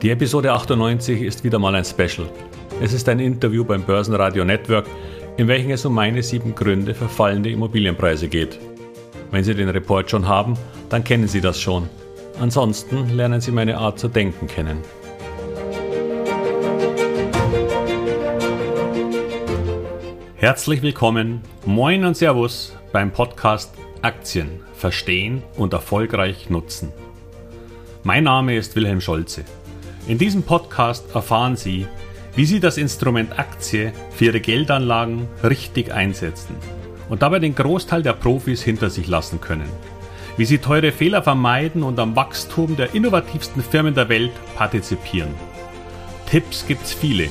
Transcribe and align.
Die 0.00 0.10
Episode 0.10 0.52
98 0.52 1.22
ist 1.22 1.42
wieder 1.42 1.58
mal 1.58 1.74
ein 1.74 1.84
Special. 1.84 2.30
Es 2.80 2.92
ist 2.92 3.08
ein 3.08 3.18
Interview 3.18 3.64
beim 3.64 3.82
Börsenradio 3.82 4.44
Network, 4.44 4.86
in 5.36 5.48
welchem 5.48 5.72
es 5.72 5.84
um 5.84 5.92
meine 5.92 6.22
sieben 6.22 6.54
Gründe 6.54 6.94
für 6.94 7.08
fallende 7.08 7.50
Immobilienpreise 7.50 8.28
geht. 8.28 8.60
Wenn 9.32 9.42
Sie 9.42 9.56
den 9.56 9.68
Report 9.68 10.08
schon 10.08 10.28
haben, 10.28 10.56
dann 10.88 11.02
kennen 11.02 11.26
Sie 11.26 11.40
das 11.40 11.60
schon. 11.60 11.88
Ansonsten 12.38 13.08
lernen 13.16 13.40
Sie 13.40 13.50
meine 13.50 13.76
Art 13.76 13.98
zu 13.98 14.06
denken 14.06 14.46
kennen. 14.46 14.82
Herzlich 20.36 20.80
willkommen, 20.80 21.40
moin 21.66 22.04
und 22.04 22.16
Servus 22.16 22.72
beim 22.92 23.10
Podcast 23.10 23.74
Aktien 24.02 24.60
verstehen 24.74 25.42
und 25.56 25.72
erfolgreich 25.72 26.50
nutzen. 26.50 26.92
Mein 28.04 28.22
Name 28.22 28.56
ist 28.56 28.76
Wilhelm 28.76 29.00
Scholze. 29.00 29.44
In 30.08 30.16
diesem 30.16 30.42
Podcast 30.42 31.14
erfahren 31.14 31.54
Sie, 31.54 31.86
wie 32.34 32.46
Sie 32.46 32.60
das 32.60 32.78
Instrument 32.78 33.38
Aktie 33.38 33.92
für 34.10 34.24
Ihre 34.24 34.40
Geldanlagen 34.40 35.28
richtig 35.44 35.92
einsetzen 35.92 36.56
und 37.10 37.20
dabei 37.20 37.40
den 37.40 37.54
Großteil 37.54 38.02
der 38.02 38.14
Profis 38.14 38.62
hinter 38.62 38.88
sich 38.88 39.06
lassen 39.06 39.38
können. 39.42 39.68
Wie 40.38 40.46
Sie 40.46 40.56
teure 40.56 40.92
Fehler 40.92 41.22
vermeiden 41.22 41.82
und 41.82 41.98
am 41.98 42.16
Wachstum 42.16 42.74
der 42.74 42.94
innovativsten 42.94 43.62
Firmen 43.62 43.94
der 43.94 44.08
Welt 44.08 44.32
partizipieren. 44.56 45.34
Tipps 46.24 46.66
gibt's 46.66 46.94
viele. 46.94 47.28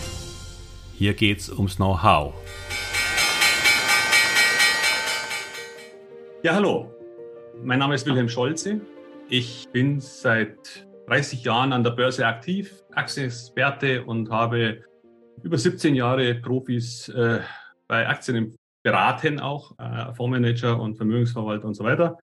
Hier 0.94 1.16
geht's 1.16 1.50
ums 1.50 1.78
Know-how. 1.78 2.36
Ja, 6.44 6.54
hallo. 6.54 6.94
Mein 7.64 7.80
Name 7.80 7.96
ist 7.96 8.06
Wilhelm 8.06 8.30
Scholze. 8.30 8.82
Ich 9.30 9.68
bin 9.74 10.00
seit 10.00 10.87
30 11.08 11.44
Jahren 11.44 11.74
an 11.74 11.84
der 11.84 11.92
Börse 11.92 12.26
aktiv, 12.28 12.84
Aktienexperte 12.94 14.04
und 14.04 14.30
habe 14.30 14.84
über 15.42 15.58
17 15.58 15.96
Jahre 15.96 16.36
Profis 16.36 17.10
äh, 17.10 17.40
bei 17.88 18.08
Aktien 18.08 18.56
beraten, 18.84 19.40
auch 19.40 19.78
äh, 19.80 20.14
Fondsmanager 20.14 20.80
und 20.80 20.96
Vermögensverwalter 20.96 21.66
und 21.66 21.76
so 21.76 21.84
weiter. 21.84 22.18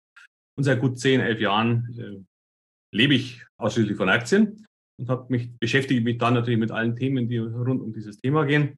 Und 0.57 0.65
seit 0.65 0.81
gut 0.81 0.99
10, 0.99 1.21
11 1.21 1.41
Jahren 1.41 1.99
äh, 1.99 2.97
lebe 2.97 3.15
ich 3.15 3.45
ausschließlich 3.57 3.97
von 3.97 4.09
Aktien 4.09 4.67
und 4.99 5.09
habe 5.09 5.27
mich 5.29 5.51
beschäftige 5.59 6.01
mich 6.01 6.19
dann 6.19 6.35
natürlich 6.35 6.61
mit 6.61 6.71
allen 6.71 6.95
Themen, 6.95 7.29
die 7.29 7.39
rund 7.39 7.81
um 7.81 7.93
dieses 7.93 8.19
Thema 8.19 8.45
gehen. 8.45 8.77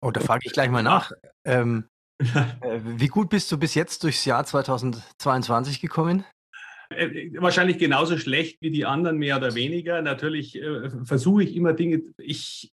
Oh, 0.00 0.10
da 0.10 0.20
frage 0.20 0.42
ich 0.44 0.52
gleich 0.52 0.70
mal 0.70 0.82
nach. 0.82 1.12
Ähm, 1.44 1.88
äh, 2.20 2.80
wie 2.82 3.08
gut 3.08 3.28
bist 3.28 3.50
du 3.50 3.58
bis 3.58 3.74
jetzt 3.74 4.04
durchs 4.04 4.24
Jahr 4.24 4.44
2022 4.44 5.80
gekommen? 5.80 6.24
Äh, 6.96 7.32
wahrscheinlich 7.40 7.78
genauso 7.78 8.18
schlecht 8.18 8.60
wie 8.60 8.70
die 8.70 8.84
anderen, 8.84 9.18
mehr 9.18 9.36
oder 9.36 9.54
weniger. 9.54 10.02
Natürlich 10.02 10.60
äh, 10.60 10.90
versuche 11.04 11.42
ich 11.42 11.56
immer 11.56 11.72
Dinge. 11.72 12.02
Ich, 12.18 12.72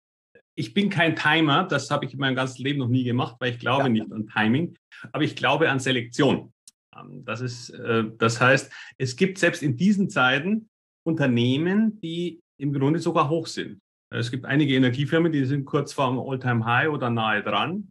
ich 0.56 0.74
bin 0.74 0.90
kein 0.90 1.16
Timer, 1.16 1.64
das 1.64 1.90
habe 1.92 2.06
ich 2.06 2.14
in 2.14 2.20
meinem 2.20 2.36
ganzen 2.36 2.64
Leben 2.64 2.80
noch 2.80 2.88
nie 2.88 3.04
gemacht, 3.04 3.36
weil 3.40 3.52
ich 3.52 3.60
glaube 3.60 3.84
ja. 3.84 3.90
nicht 3.90 4.12
an 4.12 4.28
Timing, 4.28 4.78
aber 5.12 5.24
ich 5.24 5.36
glaube 5.36 5.70
an 5.70 5.80
Selektion. 5.80 6.54
Ähm, 6.96 7.24
das, 7.26 7.42
ist, 7.42 7.70
äh, 7.72 8.06
das 8.18 8.42
heißt, 8.42 8.72
es 8.98 9.16
gibt 9.16 9.38
selbst 9.38 9.64
in 9.64 9.78
diesen 9.78 10.10
Zeiten 10.10 10.70
Unternehmen, 11.06 12.00
die 12.02 12.42
im 12.60 12.74
Grunde 12.74 13.00
sogar 13.00 13.30
hoch 13.30 13.48
sind. 13.48 13.80
Es 14.12 14.32
gibt 14.32 14.46
einige 14.46 14.76
Energiefirmen, 14.76 15.32
die 15.32 15.46
sind 15.46 15.66
kurz 15.66 15.94
vor 15.94 16.10
dem 16.10 16.20
All-Time-High 16.20 16.90
oder 16.90 17.10
nahe 17.10 17.44
dran. 17.44 17.90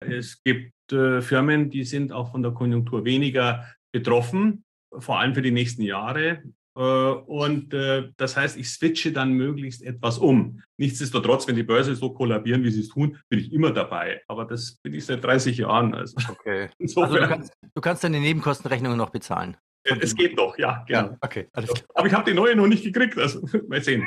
Es 0.00 0.42
gibt 0.42 0.72
äh, 0.92 1.20
Firmen, 1.20 1.70
die 1.70 1.84
sind 1.84 2.12
auch 2.12 2.30
von 2.30 2.42
der 2.42 2.52
Konjunktur 2.52 3.04
weniger 3.04 3.66
betroffen 3.92 4.64
vor 4.98 5.20
allem 5.20 5.34
für 5.34 5.42
die 5.42 5.50
nächsten 5.50 5.82
Jahre. 5.82 6.42
Äh, 6.76 6.80
und 6.80 7.72
äh, 7.72 8.10
das 8.16 8.36
heißt, 8.36 8.56
ich 8.58 8.68
switche 8.70 9.10
dann 9.10 9.32
möglichst 9.32 9.82
etwas 9.82 10.18
um. 10.18 10.62
Nichtsdestotrotz, 10.76 11.48
wenn 11.48 11.56
die 11.56 11.62
Börse 11.62 11.94
so 11.94 12.12
kollabieren, 12.12 12.62
wie 12.64 12.70
sie 12.70 12.80
es 12.80 12.88
tun, 12.88 13.18
bin 13.28 13.40
ich 13.40 13.52
immer 13.52 13.72
dabei. 13.72 14.22
Aber 14.28 14.44
das 14.44 14.76
bin 14.82 14.92
ich 14.92 15.06
seit 15.06 15.24
30 15.24 15.58
Jahren. 15.58 15.94
Also. 15.94 16.16
Okay. 16.28 16.68
Also 16.78 17.16
du, 17.16 17.28
kannst, 17.28 17.52
du 17.74 17.80
kannst 17.80 18.04
deine 18.04 18.20
Nebenkostenrechnungen 18.20 18.98
noch 18.98 19.10
bezahlen. 19.10 19.56
Äh, 19.84 19.96
es 20.00 20.14
geht 20.14 20.36
noch, 20.36 20.56
ja, 20.58 20.84
genau. 20.86 21.00
Ja, 21.00 21.16
okay, 21.20 21.48
alles 21.52 21.72
klar. 21.72 21.86
Aber 21.94 22.06
ich 22.06 22.12
habe 22.12 22.30
die 22.30 22.36
neue 22.36 22.54
noch 22.54 22.66
nicht 22.66 22.84
gekriegt. 22.84 23.18
Also 23.18 23.40
mal 23.68 23.82
sehen. 23.82 24.06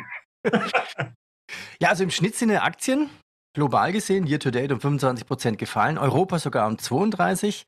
ja, 1.81 1.89
also 1.89 2.03
im 2.03 2.11
Schnitt 2.11 2.35
sind 2.35 2.49
die 2.49 2.57
Aktien 2.57 3.09
global 3.53 3.91
gesehen 3.91 4.27
year 4.27 4.39
to 4.39 4.51
date 4.51 4.71
um 4.71 4.79
25 4.79 5.25
Prozent 5.25 5.57
gefallen, 5.57 5.97
Europa 5.97 6.39
sogar 6.39 6.67
um 6.67 6.77
32. 6.77 7.65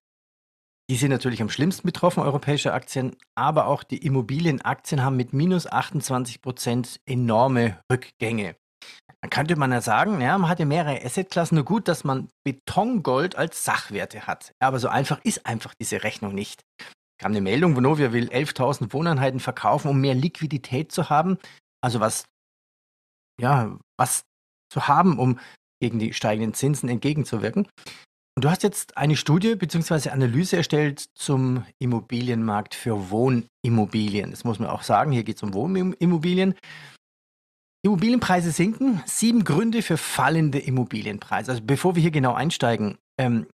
Die 0.92 0.98
sind 0.98 1.12
natürlich 1.12 1.42
am 1.42 1.48
schlimmsten 1.48 1.88
betroffen, 1.88 2.22
europäische 2.22 2.74
Aktien, 2.74 3.16
aber 3.34 3.68
auch 3.68 3.84
die 3.84 4.06
Immobilienaktien 4.06 5.02
haben 5.06 5.16
mit 5.16 5.32
minus 5.32 5.66
28 5.66 6.42
Prozent 6.42 7.00
enorme 7.06 7.82
Rückgänge. 7.90 8.58
Dann 9.22 9.30
könnte 9.30 9.56
man 9.56 9.72
ja 9.72 9.80
sagen, 9.80 10.20
ja, 10.20 10.38
man 10.38 10.50
hat 10.50 10.60
ja 10.60 10.66
mehrere 10.66 11.02
Assetklassen, 11.02 11.56
nur 11.56 11.64
gut, 11.64 11.88
dass 11.88 12.04
man 12.04 12.28
Betongold 12.44 13.38
als 13.38 13.64
Sachwerte 13.64 14.28
hat. 14.28 14.52
Aber 14.60 14.80
so 14.80 14.90
einfach 14.90 15.22
ist 15.24 15.46
einfach 15.46 15.74
diese 15.80 16.04
Rechnung 16.04 16.36
nicht. 16.36 16.60
Kam 17.22 17.32
eine 17.32 17.40
Meldung, 17.40 17.78
Vonovia 17.78 18.12
will 18.12 18.28
11.000 18.28 18.92
Wohneinheiten 18.92 19.40
verkaufen, 19.40 19.88
um 19.88 20.02
mehr 20.02 20.14
Liquidität 20.14 20.92
zu 20.92 21.10
haben. 21.10 21.38
Also 21.82 22.02
was, 22.02 22.26
ja, 23.40 23.80
was 23.98 24.24
zu 24.70 24.90
haben, 24.90 25.20
um 25.20 25.40
gegen 25.82 26.00
die 26.00 26.12
steigenden 26.12 26.54
Zinsen 26.54 26.90
entgegenzuwirken. 26.90 27.70
Und 28.36 28.46
du 28.46 28.50
hast 28.50 28.64
jetzt 28.64 28.98
eine 28.98 29.18
Studie 29.18 29.56
bzw. 29.56 30.10
Analyse 30.10 30.58
erstellt 30.58 31.00
zum 31.16 31.66
Immobilienmarkt 31.80 32.76
für 32.76 33.10
Wohnimmobilien. 33.10 34.32
Das 34.32 34.46
muss 34.46 34.60
man 34.60 34.70
auch 34.70 34.84
sagen, 34.84 35.12
hier 35.12 35.24
geht 35.24 35.36
es 35.36 35.44
um 35.44 35.54
Wohnimmobilien. 35.54 36.56
Immobilienpreise 37.84 38.52
sinken, 38.52 39.02
sieben 39.06 39.44
Gründe 39.44 39.82
für 39.82 39.98
fallende 39.98 40.60
Immobilienpreise. 40.60 41.52
Also 41.52 41.64
bevor 41.66 41.96
wir 41.96 42.02
hier 42.02 42.12
genau 42.12 42.34
einsteigen, 42.34 42.98
ähm, 43.20 43.48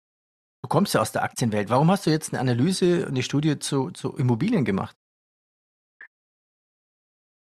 du 0.64 0.68
kommst 0.68 0.94
ja 0.94 1.02
aus 1.02 1.12
der 1.12 1.24
Aktienwelt. 1.24 1.70
Warum 1.70 1.90
hast 1.90 2.06
du 2.06 2.10
jetzt 2.10 2.34
eine 2.34 2.42
Analyse, 2.42 3.04
und 3.04 3.12
eine 3.12 3.24
Studie 3.24 3.60
zu, 3.60 3.92
zu 3.92 4.18
Immobilien 4.18 4.66
gemacht? 4.66 4.96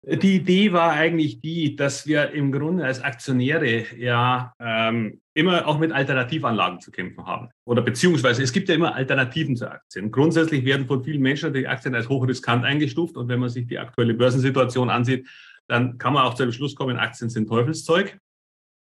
Die 0.03 0.38
Idee 0.38 0.74
war 0.74 0.94
eigentlich 0.94 1.42
die, 1.42 1.76
dass 1.76 2.08
wir 2.08 2.32
im 2.32 2.52
Grunde 2.52 2.86
als 2.86 3.02
Aktionäre 3.02 3.96
ja 3.96 4.53
ähm, 4.59 5.21
immer 5.34 5.68
auch 5.68 5.80
mit 5.80 5.92
Alternativanlagen 5.92 6.81
zu 6.81 6.92
kämpfen 6.92 7.25
haben. 7.25 7.50
Oder 7.66 7.81
beziehungsweise 7.81 8.44
es 8.44 8.52
gibt 8.52 8.69
ja 8.69 8.75
immer 8.75 8.96
Alternativen 8.96 9.56
zu 9.56 9.69
Aktien. 9.69 10.12
Grundsätzlich 10.12 10.66
werden 10.66 10.88
von 10.88 11.03
vielen 11.03 11.22
Menschen 11.22 11.53
die 11.53 11.68
Aktien 11.68 11.96
als 11.96 12.09
hochriskant 12.09 12.66
eingestuft. 12.66 13.16
Und 13.16 13.30
wenn 13.30 13.40
man 13.40 13.50
sich 13.50 13.68
die 13.68 13.80
aktuelle 13.80 14.14
Börsensituation 14.14 14.90
ansieht, 14.90 15.28
dann 15.68 15.97
kann 15.97 16.14
man 16.14 16.25
auch 16.25 16.34
zu 16.34 16.44
dem 16.44 16.52
Schluss 16.52 16.75
kommen, 16.75 16.97
Aktien 16.97 17.30
sind 17.30 17.47
Teufelszeug. 17.47 18.20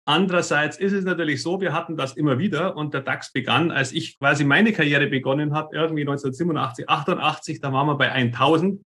Andererseits 0.04 0.78
ist 0.78 0.92
es 0.92 1.04
natürlich 1.04 1.42
so, 1.42 1.60
wir 1.60 1.72
hatten 1.72 1.96
das 1.96 2.16
immer 2.16 2.40
wieder 2.40 2.76
und 2.76 2.92
der 2.92 3.02
DAX 3.02 3.30
begann, 3.30 3.70
als 3.70 3.92
ich 3.92 4.18
quasi 4.18 4.42
meine 4.42 4.72
Karriere 4.72 5.06
begonnen 5.06 5.54
habe, 5.54 5.76
irgendwie 5.76 6.00
1987, 6.02 6.88
88, 6.88 7.60
da 7.60 7.72
waren 7.72 7.86
wir 7.86 7.96
bei 7.96 8.10
1000 8.10 8.82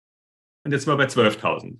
und 0.64 0.72
jetzt 0.72 0.84
sind 0.84 0.92
wir 0.92 0.98
bei 0.98 1.06
12.000 1.06 1.78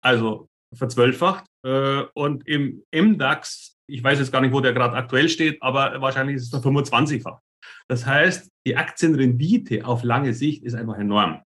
also 0.00 0.48
verzwölffacht. 0.74 1.44
Äh, 1.64 2.04
und 2.14 2.46
im 2.46 2.84
MDAX, 2.92 3.76
ich 3.90 4.02
weiß 4.02 4.18
jetzt 4.18 4.32
gar 4.32 4.40
nicht, 4.40 4.52
wo 4.52 4.60
der 4.60 4.72
gerade 4.72 4.96
aktuell 4.96 5.28
steht, 5.28 5.60
aber 5.62 6.00
wahrscheinlich 6.00 6.36
ist 6.36 6.44
es 6.44 6.50
der 6.50 6.60
25-fach. 6.60 7.40
Das 7.88 8.06
heißt, 8.06 8.50
die 8.66 8.76
Aktienrendite 8.76 9.84
auf 9.84 10.02
lange 10.02 10.32
Sicht 10.32 10.62
ist 10.62 10.74
einfach 10.74 10.98
enorm. 10.98 11.42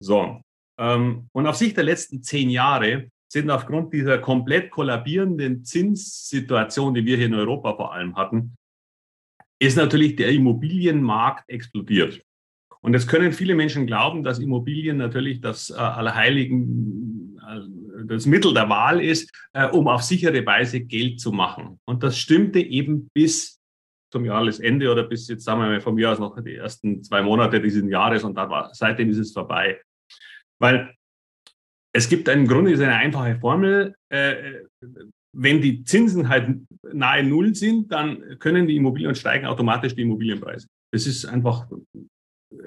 So. 0.00 0.40
Ähm, 0.78 1.28
und 1.32 1.46
auf 1.46 1.56
Sicht 1.56 1.76
der 1.76 1.84
letzten 1.84 2.22
zehn 2.22 2.50
Jahre 2.50 3.10
sind 3.32 3.50
aufgrund 3.50 3.92
dieser 3.92 4.18
komplett 4.18 4.70
kollabierenden 4.70 5.64
Zinssituation, 5.64 6.94
die 6.94 7.04
wir 7.04 7.16
hier 7.16 7.26
in 7.26 7.34
Europa 7.34 7.74
vor 7.74 7.92
allem 7.92 8.16
hatten, 8.16 8.54
ist 9.60 9.76
natürlich 9.76 10.16
der 10.16 10.30
Immobilienmarkt 10.30 11.48
explodiert. 11.48 12.22
Und 12.84 12.92
jetzt 12.92 13.08
können 13.08 13.32
viele 13.32 13.54
Menschen 13.54 13.86
glauben, 13.86 14.22
dass 14.22 14.38
Immobilien 14.38 14.98
natürlich 14.98 15.40
das 15.40 15.70
äh, 15.70 15.74
Allerheiligen, 15.74 17.40
äh, 17.40 18.04
das 18.04 18.26
Mittel 18.26 18.52
der 18.52 18.68
Wahl 18.68 19.02
ist, 19.02 19.32
äh, 19.54 19.66
um 19.68 19.88
auf 19.88 20.02
sichere 20.02 20.44
Weise 20.44 20.82
Geld 20.82 21.18
zu 21.18 21.32
machen. 21.32 21.80
Und 21.86 22.02
das 22.02 22.18
stimmte 22.18 22.60
eben 22.60 23.08
bis 23.14 23.58
zum 24.12 24.26
Jahresende 24.26 24.92
oder 24.92 25.04
bis 25.04 25.26
jetzt, 25.28 25.44
sagen 25.44 25.62
wir 25.62 25.68
mal, 25.68 25.80
vom 25.80 25.98
Jahr 25.98 26.12
aus 26.12 26.18
noch 26.18 26.38
die 26.42 26.56
ersten 26.56 27.02
zwei 27.02 27.22
Monate 27.22 27.58
dieses 27.58 27.88
Jahres 27.88 28.22
und 28.22 28.34
da 28.34 28.50
war, 28.50 28.68
seitdem 28.74 29.08
ist 29.08 29.18
es 29.18 29.32
vorbei. 29.32 29.80
Weil 30.60 30.94
es 31.94 32.06
gibt 32.06 32.28
im 32.28 32.46
Grunde 32.46 32.74
eine 32.74 32.96
einfache 32.96 33.36
Formel. 33.36 33.94
Äh, 34.10 34.34
wenn 35.32 35.62
die 35.62 35.84
Zinsen 35.84 36.28
halt 36.28 36.58
nahe 36.92 37.24
Null 37.24 37.54
sind, 37.54 37.90
dann 37.90 38.38
können 38.40 38.66
die 38.66 38.76
Immobilien 38.76 39.14
steigen 39.14 39.46
automatisch 39.46 39.94
die 39.94 40.02
Immobilienpreise. 40.02 40.66
Das 40.92 41.06
ist 41.06 41.24
einfach 41.24 41.66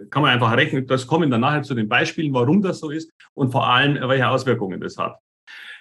kann 0.09 0.21
man 0.21 0.31
einfach 0.31 0.55
rechnen. 0.55 0.87
Das 0.87 1.07
kommen 1.07 1.29
dann 1.29 1.41
nachher 1.41 1.63
zu 1.63 1.75
den 1.75 1.87
Beispielen, 1.87 2.33
warum 2.33 2.61
das 2.61 2.79
so 2.79 2.89
ist 2.89 3.11
und 3.33 3.51
vor 3.51 3.67
allem, 3.67 3.95
welche 4.07 4.27
Auswirkungen 4.27 4.79
das 4.79 4.97
hat. 4.97 5.17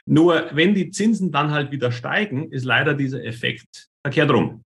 Nur 0.07 0.49
wenn 0.53 0.75
die 0.75 0.91
Zinsen 0.91 1.33
dann 1.33 1.51
halt 1.51 1.73
wieder 1.73 1.91
steigen, 1.91 2.51
ist 2.53 2.65
leider 2.65 2.95
dieser 2.95 3.25
Effekt 3.25 3.89
verkehrt 4.05 4.31
rum. 4.31 4.63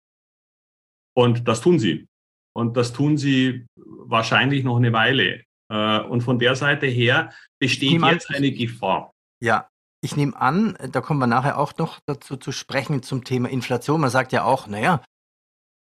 Und 1.17 1.47
das 1.47 1.61
tun 1.61 1.79
sie. 1.79 2.09
Und 2.57 2.77
das 2.77 2.93
tun 2.93 3.17
sie 3.17 3.67
wahrscheinlich 3.77 4.65
noch 4.65 4.77
eine 4.77 4.93
Weile. 4.93 5.43
Äh, 5.71 6.01
und 6.01 6.23
von 6.23 6.39
der 6.39 6.57
Seite 6.57 6.87
her 6.87 7.33
besteht 7.61 8.03
jetzt 8.03 8.35
eine 8.35 8.51
Gefahr. 8.51 9.13
Ja, 9.41 9.69
ich 10.01 10.17
nehme 10.17 10.37
an, 10.37 10.77
da 10.93 11.01
kommen 11.01 11.21
wir 11.21 11.27
nachher 11.27 11.59
auch 11.59 11.77
noch 11.77 12.01
dazu 12.07 12.37
zu 12.37 12.53
sprechen 12.53 13.03
zum 13.03 13.25
Thema 13.25 13.49
Inflation. 13.49 14.01
Man 14.01 14.11
sagt 14.11 14.33
ja 14.33 14.45
auch, 14.45 14.67
naja, 14.67 15.03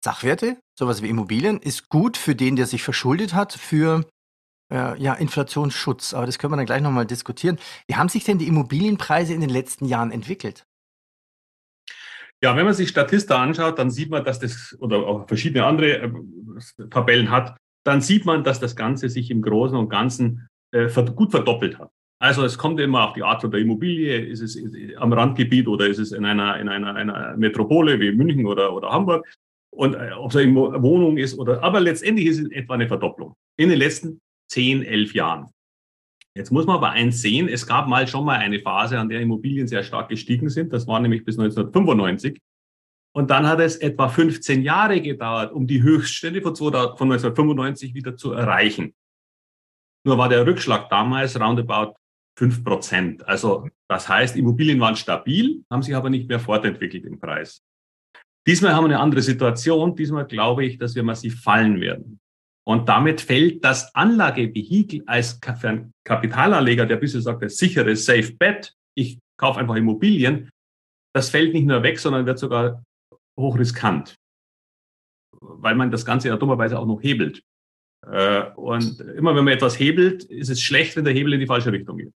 Sachwerte, 0.04 0.58
sowas 0.78 1.02
wie 1.02 1.08
Immobilien, 1.08 1.58
ist 1.58 1.88
gut 1.88 2.16
für 2.16 2.34
den, 2.34 2.56
der 2.56 2.66
sich 2.66 2.82
verschuldet 2.82 3.34
hat, 3.34 3.52
für 3.52 4.04
äh, 4.72 5.00
ja, 5.00 5.14
Inflationsschutz. 5.14 6.14
Aber 6.14 6.26
das 6.26 6.38
können 6.38 6.52
wir 6.52 6.56
dann 6.56 6.66
gleich 6.66 6.82
nochmal 6.82 7.06
diskutieren. 7.06 7.58
Wie 7.86 7.96
haben 7.96 8.08
sich 8.08 8.24
denn 8.24 8.38
die 8.38 8.46
Immobilienpreise 8.46 9.34
in 9.34 9.40
den 9.40 9.50
letzten 9.50 9.86
Jahren 9.86 10.10
entwickelt? 10.10 10.64
Ja, 12.40 12.56
wenn 12.56 12.64
man 12.64 12.74
sich 12.74 12.90
Statista 12.90 13.42
anschaut, 13.42 13.78
dann 13.78 13.90
sieht 13.90 14.10
man, 14.10 14.24
dass 14.24 14.38
das, 14.38 14.76
oder 14.80 14.98
auch 14.98 15.26
verschiedene 15.26 15.64
andere 15.64 16.02
äh, 16.02 16.10
Tabellen 16.90 17.30
hat, 17.30 17.56
dann 17.84 18.00
sieht 18.00 18.24
man, 18.26 18.44
dass 18.44 18.60
das 18.60 18.76
Ganze 18.76 19.08
sich 19.08 19.30
im 19.30 19.42
Großen 19.42 19.76
und 19.76 19.88
Ganzen 19.88 20.46
äh, 20.72 20.88
gut 21.14 21.32
verdoppelt 21.32 21.78
hat. 21.78 21.90
Also 22.20 22.44
es 22.44 22.58
kommt 22.58 22.80
immer 22.80 23.08
auf 23.08 23.14
die 23.14 23.22
Art 23.22 23.42
der 23.42 23.60
Immobilie, 23.60 24.18
ist 24.18 24.40
es 24.40 24.58
am 24.96 25.12
Randgebiet 25.12 25.68
oder 25.68 25.86
ist 25.86 25.98
es 25.98 26.10
in 26.10 26.24
einer, 26.24 26.58
in 26.58 26.68
einer, 26.68 26.94
einer 26.94 27.36
Metropole 27.36 28.00
wie 28.00 28.10
München 28.12 28.46
oder, 28.46 28.72
oder 28.72 28.90
Hamburg 28.90 29.24
und 29.78 29.94
äh, 29.94 30.10
ob 30.10 30.32
es 30.32 30.36
eine 30.36 30.54
Wohnung 30.54 31.18
ist 31.18 31.38
oder, 31.38 31.62
aber 31.62 31.78
letztendlich 31.78 32.26
ist 32.26 32.40
es 32.40 32.50
etwa 32.50 32.74
eine 32.74 32.88
Verdopplung 32.88 33.36
in 33.56 33.68
den 33.68 33.78
letzten 33.78 34.20
10, 34.50 34.82
11 34.82 35.14
Jahren. 35.14 35.46
Jetzt 36.34 36.50
muss 36.50 36.66
man 36.66 36.76
aber 36.76 36.90
eins 36.90 37.22
sehen, 37.22 37.48
es 37.48 37.64
gab 37.64 37.86
mal 37.86 38.08
schon 38.08 38.24
mal 38.24 38.38
eine 38.38 38.58
Phase, 38.58 38.98
an 38.98 39.08
der 39.08 39.20
Immobilien 39.20 39.68
sehr 39.68 39.84
stark 39.84 40.08
gestiegen 40.08 40.48
sind. 40.48 40.72
Das 40.72 40.88
war 40.88 40.98
nämlich 40.98 41.24
bis 41.24 41.38
1995. 41.38 42.40
Und 43.14 43.30
dann 43.30 43.46
hat 43.46 43.60
es 43.60 43.76
etwa 43.76 44.08
15 44.08 44.62
Jahre 44.62 45.00
gedauert, 45.00 45.52
um 45.52 45.68
die 45.68 45.80
Höchststände 45.80 46.42
von, 46.42 46.50
1995 46.50 47.94
wieder 47.94 48.16
zu 48.16 48.32
erreichen. 48.32 48.94
Nur 50.04 50.18
war 50.18 50.28
der 50.28 50.44
Rückschlag 50.44 50.90
damals 50.90 51.38
roundabout 51.38 51.94
5 52.36 52.64
Prozent. 52.64 53.28
Also 53.28 53.68
das 53.88 54.08
heißt, 54.08 54.36
Immobilien 54.36 54.80
waren 54.80 54.96
stabil, 54.96 55.62
haben 55.70 55.82
sich 55.82 55.94
aber 55.94 56.10
nicht 56.10 56.28
mehr 56.28 56.40
fortentwickelt 56.40 57.04
im 57.04 57.20
Preis. 57.20 57.62
Diesmal 58.48 58.74
haben 58.74 58.84
wir 58.84 58.94
eine 58.94 59.00
andere 59.00 59.20
Situation. 59.20 59.94
Diesmal 59.94 60.26
glaube 60.26 60.64
ich, 60.64 60.78
dass 60.78 60.94
wir 60.94 61.02
massiv 61.02 61.42
fallen 61.42 61.82
werden. 61.82 62.18
Und 62.66 62.88
damit 62.88 63.20
fällt 63.20 63.62
das 63.62 63.94
Anlagevehikel 63.94 65.02
als 65.06 65.38
Kapitalanleger, 65.40 66.86
der 66.86 66.96
bisher 66.96 67.20
sagt, 67.20 67.42
das 67.42 67.58
sichere 67.58 67.94
Safe 67.94 68.32
Bet, 68.38 68.74
ich 68.96 69.18
kaufe 69.38 69.60
einfach 69.60 69.74
Immobilien, 69.74 70.48
das 71.14 71.28
fällt 71.28 71.52
nicht 71.52 71.66
nur 71.66 71.82
weg, 71.82 71.98
sondern 71.98 72.24
wird 72.24 72.38
sogar 72.38 72.82
hochriskant, 73.38 74.14
weil 75.40 75.74
man 75.74 75.90
das 75.90 76.06
Ganze 76.06 76.28
ja 76.28 76.36
dummerweise 76.36 76.78
auch 76.78 76.86
noch 76.86 77.02
hebelt. 77.02 77.42
Äh, 78.06 78.50
und 78.52 79.00
immer 79.00 79.36
wenn 79.36 79.44
man 79.44 79.54
etwas 79.54 79.78
hebelt, 79.78 80.24
ist 80.24 80.48
es 80.48 80.62
schlecht, 80.62 80.96
wenn 80.96 81.04
der 81.04 81.12
Hebel 81.12 81.34
in 81.34 81.40
die 81.40 81.46
falsche 81.46 81.72
Richtung 81.72 81.98
geht. 81.98 82.12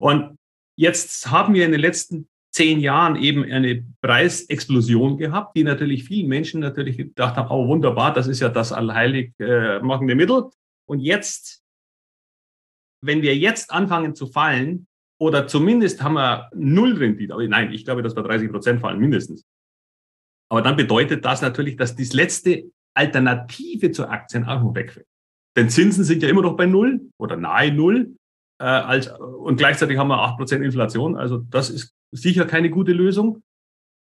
Und 0.00 0.36
jetzt 0.78 1.30
haben 1.30 1.52
wir 1.52 1.66
in 1.66 1.72
den 1.72 1.80
letzten 1.80 2.26
zehn 2.52 2.80
Jahren 2.80 3.16
eben 3.16 3.44
eine 3.44 3.84
Preisexplosion 4.02 5.18
gehabt, 5.18 5.56
die 5.56 5.64
natürlich 5.64 6.04
vielen 6.04 6.28
Menschen 6.28 6.60
natürlich 6.60 6.96
gedacht 6.96 7.36
haben, 7.36 7.50
oh 7.50 7.68
wunderbar, 7.68 8.12
das 8.12 8.26
ist 8.26 8.40
ja 8.40 8.48
das 8.48 8.72
allheilig 8.72 9.32
äh, 9.38 9.78
machende 9.80 10.14
Mittel. 10.14 10.50
Und 10.88 11.00
jetzt, 11.00 11.62
wenn 13.02 13.22
wir 13.22 13.36
jetzt 13.36 13.70
anfangen 13.70 14.14
zu 14.14 14.26
fallen, 14.26 14.86
oder 15.20 15.46
zumindest 15.46 16.02
haben 16.02 16.14
wir 16.14 16.48
null 16.54 16.94
Rendite, 16.94 17.34
aber 17.34 17.46
nein, 17.46 17.72
ich 17.72 17.84
glaube, 17.84 18.02
dass 18.02 18.16
wir 18.16 18.22
30 18.22 18.50
Prozent 18.50 18.80
fallen, 18.80 18.98
mindestens. 18.98 19.44
Aber 20.50 20.62
dann 20.62 20.76
bedeutet 20.76 21.24
das 21.24 21.42
natürlich, 21.42 21.76
dass 21.76 21.94
das 21.94 22.12
letzte 22.12 22.72
Alternative 22.94 23.92
zur 23.92 24.10
Aktien 24.10 24.44
noch 24.44 24.74
wegfällt. 24.74 25.06
Denn 25.56 25.68
Zinsen 25.68 26.04
sind 26.04 26.22
ja 26.22 26.28
immer 26.28 26.42
noch 26.42 26.56
bei 26.56 26.66
Null 26.66 27.12
oder 27.18 27.36
nahe 27.36 27.72
Null. 27.72 28.16
Äh, 28.60 28.64
als, 28.64 29.08
und 29.08 29.56
gleichzeitig 29.56 29.96
haben 29.96 30.08
wir 30.08 30.18
8% 30.18 30.62
Inflation. 30.62 31.16
Also 31.16 31.38
das 31.38 31.70
ist 31.70 31.94
sicher 32.12 32.44
keine 32.44 32.68
gute 32.68 32.92
Lösung. 32.92 33.42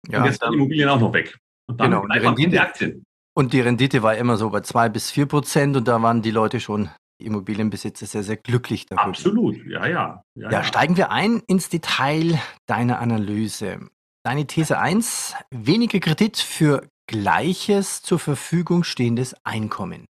Ja, 0.09 0.19
und 0.19 0.27
jetzt 0.27 0.43
sind 0.43 0.53
Immobilien 0.53 0.91
auch 0.91 1.01
noch 1.01 1.15
weg. 1.15 1.39
Und 1.67 1.81
dann 1.81 1.91
genau, 1.91 2.03
bleibt 2.03 2.39
die 2.39 2.59
Aktien. 2.59 3.05
Und 3.35 3.55
die 3.55 3.61
Rendite 3.61 4.03
war 4.03 4.15
immer 4.15 4.37
so 4.37 4.51
bei 4.51 4.61
2 4.61 4.91
bis 4.91 5.11
4 5.11 5.25
Prozent 5.25 5.77
und 5.77 5.89
da 5.89 6.03
waren 6.03 6.21
die 6.21 6.31
Leute 6.31 6.61
schon, 6.61 6.91
die 7.19 7.25
Immobilienbesitzer, 7.25 8.05
sehr, 8.05 8.23
sehr 8.23 8.37
glücklich 8.37 8.85
darüber. 8.85 9.05
Absolut, 9.05 9.57
ja, 9.65 9.87
ja. 9.87 10.23
Ja, 10.35 10.51
ja, 10.51 10.65
steigen 10.65 10.99
wir 10.99 11.11
ein 11.11 11.41
ins 11.47 11.71
Detail 11.71 12.39
deiner 12.67 12.99
Analyse. 12.99 13.89
Deine 14.23 14.47
These 14.47 14.79
1, 14.79 15.35
weniger 15.51 15.99
Kredit 15.99 16.37
für 16.37 16.87
gleiches 17.07 18.03
zur 18.03 18.19
Verfügung 18.19 18.85
stehendes 18.85 19.35
Einkommen. 19.45 20.05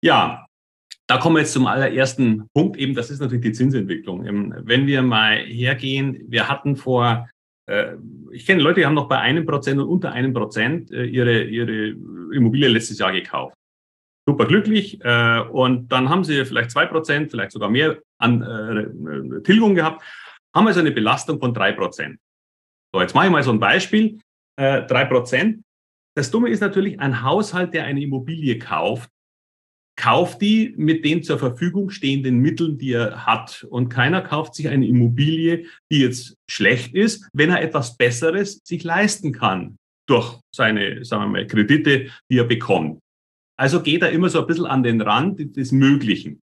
Ja, 0.00 0.46
da 1.06 1.18
kommen 1.18 1.36
wir 1.36 1.40
jetzt 1.40 1.52
zum 1.52 1.66
allerersten 1.66 2.48
Punkt, 2.54 2.76
eben 2.76 2.94
das 2.94 3.10
ist 3.10 3.20
natürlich 3.20 3.44
die 3.44 3.52
Zinsentwicklung. 3.52 4.26
Ähm, 4.26 4.54
wenn 4.58 4.86
wir 4.86 5.02
mal 5.02 5.36
hergehen, 5.36 6.24
wir 6.28 6.48
hatten 6.48 6.76
vor, 6.76 7.28
äh, 7.66 7.96
ich 8.32 8.46
kenne 8.46 8.62
Leute, 8.62 8.80
die 8.80 8.86
haben 8.86 8.94
noch 8.94 9.08
bei 9.08 9.18
einem 9.18 9.44
Prozent 9.44 9.80
und 9.80 9.88
unter 9.88 10.12
einem 10.12 10.32
Prozent 10.32 10.90
äh, 10.90 11.04
ihre, 11.04 11.42
ihre 11.42 11.88
Immobilie 12.34 12.68
letztes 12.68 12.98
Jahr 12.98 13.12
gekauft. 13.12 13.54
Super 14.26 14.46
glücklich. 14.46 15.04
Äh, 15.04 15.40
und 15.40 15.88
dann 15.88 16.08
haben 16.08 16.24
sie 16.24 16.42
vielleicht 16.46 16.70
zwei 16.70 16.86
Prozent, 16.86 17.30
vielleicht 17.30 17.52
sogar 17.52 17.68
mehr 17.68 17.98
an 18.18 19.42
Tilgung 19.44 19.74
gehabt, 19.74 20.02
haben 20.54 20.66
also 20.66 20.80
eine 20.80 20.92
Belastung 20.92 21.38
von 21.38 21.52
drei 21.52 21.72
Prozent. 21.72 22.18
So, 22.94 23.02
jetzt 23.02 23.14
mache 23.14 23.26
ich 23.26 23.32
mal 23.32 23.42
so 23.42 23.50
ein 23.50 23.60
Beispiel. 23.60 24.18
Drei 24.56 25.04
Prozent. 25.04 25.62
Das 26.16 26.30
Dumme 26.30 26.48
ist 26.48 26.60
natürlich, 26.60 26.98
ein 27.00 27.22
Haushalt, 27.22 27.74
der 27.74 27.84
eine 27.84 28.00
Immobilie 28.00 28.58
kauft, 28.58 29.10
kauft 29.96 30.40
die 30.42 30.74
mit 30.76 31.04
den 31.04 31.22
zur 31.22 31.38
Verfügung 31.38 31.90
stehenden 31.90 32.38
Mitteln, 32.38 32.78
die 32.78 32.92
er 32.92 33.26
hat. 33.26 33.66
Und 33.70 33.88
keiner 33.88 34.22
kauft 34.22 34.54
sich 34.54 34.68
eine 34.68 34.86
Immobilie, 34.86 35.66
die 35.90 36.00
jetzt 36.00 36.36
schlecht 36.48 36.94
ist, 36.94 37.28
wenn 37.32 37.50
er 37.50 37.62
etwas 37.62 37.96
Besseres 37.96 38.60
sich 38.64 38.82
leisten 38.84 39.32
kann 39.32 39.76
durch 40.06 40.40
seine, 40.54 41.04
sagen 41.04 41.24
wir 41.24 41.28
mal, 41.28 41.46
Kredite, 41.46 42.10
die 42.30 42.38
er 42.38 42.44
bekommt. 42.44 43.00
Also 43.56 43.82
geht 43.82 44.02
er 44.02 44.10
immer 44.10 44.28
so 44.28 44.40
ein 44.40 44.46
bisschen 44.46 44.66
an 44.66 44.82
den 44.82 45.00
Rand 45.00 45.56
des 45.56 45.72
Möglichen. 45.72 46.40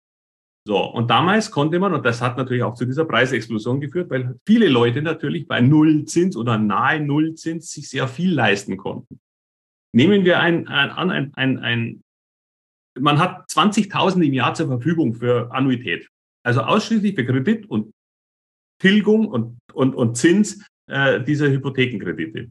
So, 0.68 0.84
und 0.84 1.10
damals 1.10 1.50
konnte 1.50 1.80
man, 1.80 1.94
und 1.94 2.06
das 2.06 2.22
hat 2.22 2.36
natürlich 2.36 2.64
auch 2.64 2.74
zu 2.74 2.86
dieser 2.86 3.06
Preisexplosion 3.06 3.80
geführt, 3.80 4.10
weil 4.10 4.36
viele 4.46 4.68
Leute 4.68 5.02
natürlich 5.02 5.48
bei 5.48 5.62
Nullzins 5.62 6.36
oder 6.36 6.58
nahe 6.58 7.00
Nullzins 7.00 7.72
sich 7.72 7.90
sehr 7.90 8.10
viel 8.10 8.34
leisten 8.34 8.76
konnten. 8.76 9.22
Nehmen 9.96 10.26
wir 10.26 10.42
ein, 10.42 10.68
ein, 10.68 10.92
ein, 10.92 11.34
ein, 11.36 11.60
ein 11.60 12.04
man 13.00 13.20
hat 13.20 13.48
20.000 13.50 14.22
im 14.24 14.34
Jahr 14.34 14.54
zur 14.54 14.68
Verfügung 14.68 15.14
für 15.14 15.52
Annuität. 15.52 16.08
Also 16.44 16.62
ausschließlich 16.62 17.16
für 17.16 17.26
Kredit 17.26 17.70
und 17.70 17.94
Tilgung 18.80 19.28
und, 19.28 19.58
und, 19.74 19.96
und 19.96 20.16
Zins 20.16 20.64
äh, 20.90 21.22
dieser 21.24 21.50
Hypothekenkredite. 21.50 22.50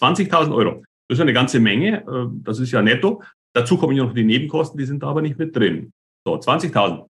20.000 0.00 0.54
Euro. 0.54 0.84
Das 1.08 1.18
ist 1.18 1.20
eine 1.20 1.32
ganze 1.32 1.60
Menge. 1.60 2.02
Äh, 2.06 2.26
das 2.42 2.58
ist 2.58 2.70
ja 2.72 2.82
netto. 2.82 3.22
Dazu 3.54 3.78
kommen 3.78 3.96
ja 3.96 4.04
noch 4.04 4.14
die 4.14 4.24
Nebenkosten, 4.24 4.78
die 4.78 4.84
sind 4.84 5.02
da 5.02 5.08
aber 5.08 5.22
nicht 5.22 5.38
mit 5.38 5.54
drin. 5.54 5.92
So, 6.26 6.34
20.000. 6.34 7.06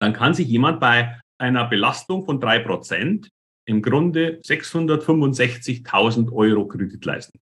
Dann 0.00 0.12
kann 0.12 0.34
sich 0.34 0.48
jemand 0.48 0.80
bei 0.80 1.20
einer 1.38 1.66
Belastung 1.66 2.24
von 2.24 2.40
drei 2.40 2.58
Prozent 2.58 3.30
im 3.66 3.82
Grunde 3.82 4.40
665.000 4.44 6.32
Euro 6.32 6.66
Kredit 6.66 7.04
leisten. 7.04 7.38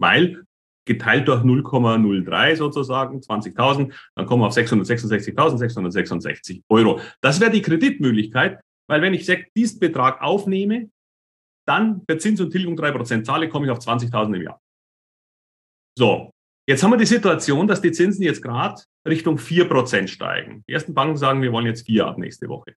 Weil 0.00 0.44
geteilt 0.84 1.28
durch 1.28 1.42
0,03 1.42 2.56
sozusagen, 2.56 3.20
20.000, 3.20 3.94
dann 4.14 4.26
kommen 4.26 4.42
wir 4.42 4.48
auf 4.48 4.56
666.666 4.56 6.62
Euro. 6.68 7.00
Das 7.20 7.40
wäre 7.40 7.50
die 7.50 7.62
Kreditmöglichkeit, 7.62 8.60
weil 8.88 9.02
wenn 9.02 9.14
ich 9.14 9.30
diesen 9.56 9.80
Betrag 9.80 10.20
aufnehme, 10.20 10.90
dann 11.66 12.04
bei 12.04 12.16
Zins 12.16 12.40
und 12.40 12.50
Tilgung 12.50 12.76
3% 12.76 13.24
zahle, 13.24 13.48
komme 13.48 13.66
ich 13.66 13.72
auf 13.72 13.78
20.000 13.78 14.34
im 14.34 14.42
Jahr. 14.42 14.60
So, 15.96 16.32
jetzt 16.68 16.82
haben 16.82 16.90
wir 16.90 16.96
die 16.96 17.06
Situation, 17.06 17.68
dass 17.68 17.80
die 17.80 17.92
Zinsen 17.92 18.24
jetzt 18.24 18.42
gerade 18.42 18.82
Richtung 19.06 19.36
4% 19.36 20.08
steigen. 20.08 20.64
Die 20.68 20.72
ersten 20.72 20.94
Banken 20.94 21.16
sagen, 21.16 21.42
wir 21.42 21.52
wollen 21.52 21.66
jetzt 21.66 21.86
4 21.86 22.06
ab 22.06 22.18
nächste 22.18 22.48
Woche. 22.48 22.74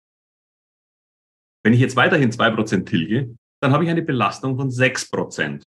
Wenn 1.64 1.74
ich 1.74 1.80
jetzt 1.80 1.96
weiterhin 1.96 2.32
2% 2.32 2.86
tilge, 2.86 3.36
dann 3.62 3.72
habe 3.72 3.84
ich 3.84 3.90
eine 3.90 4.04
Belastung 4.04 4.58
von 4.58 4.70
6%. 4.70 5.64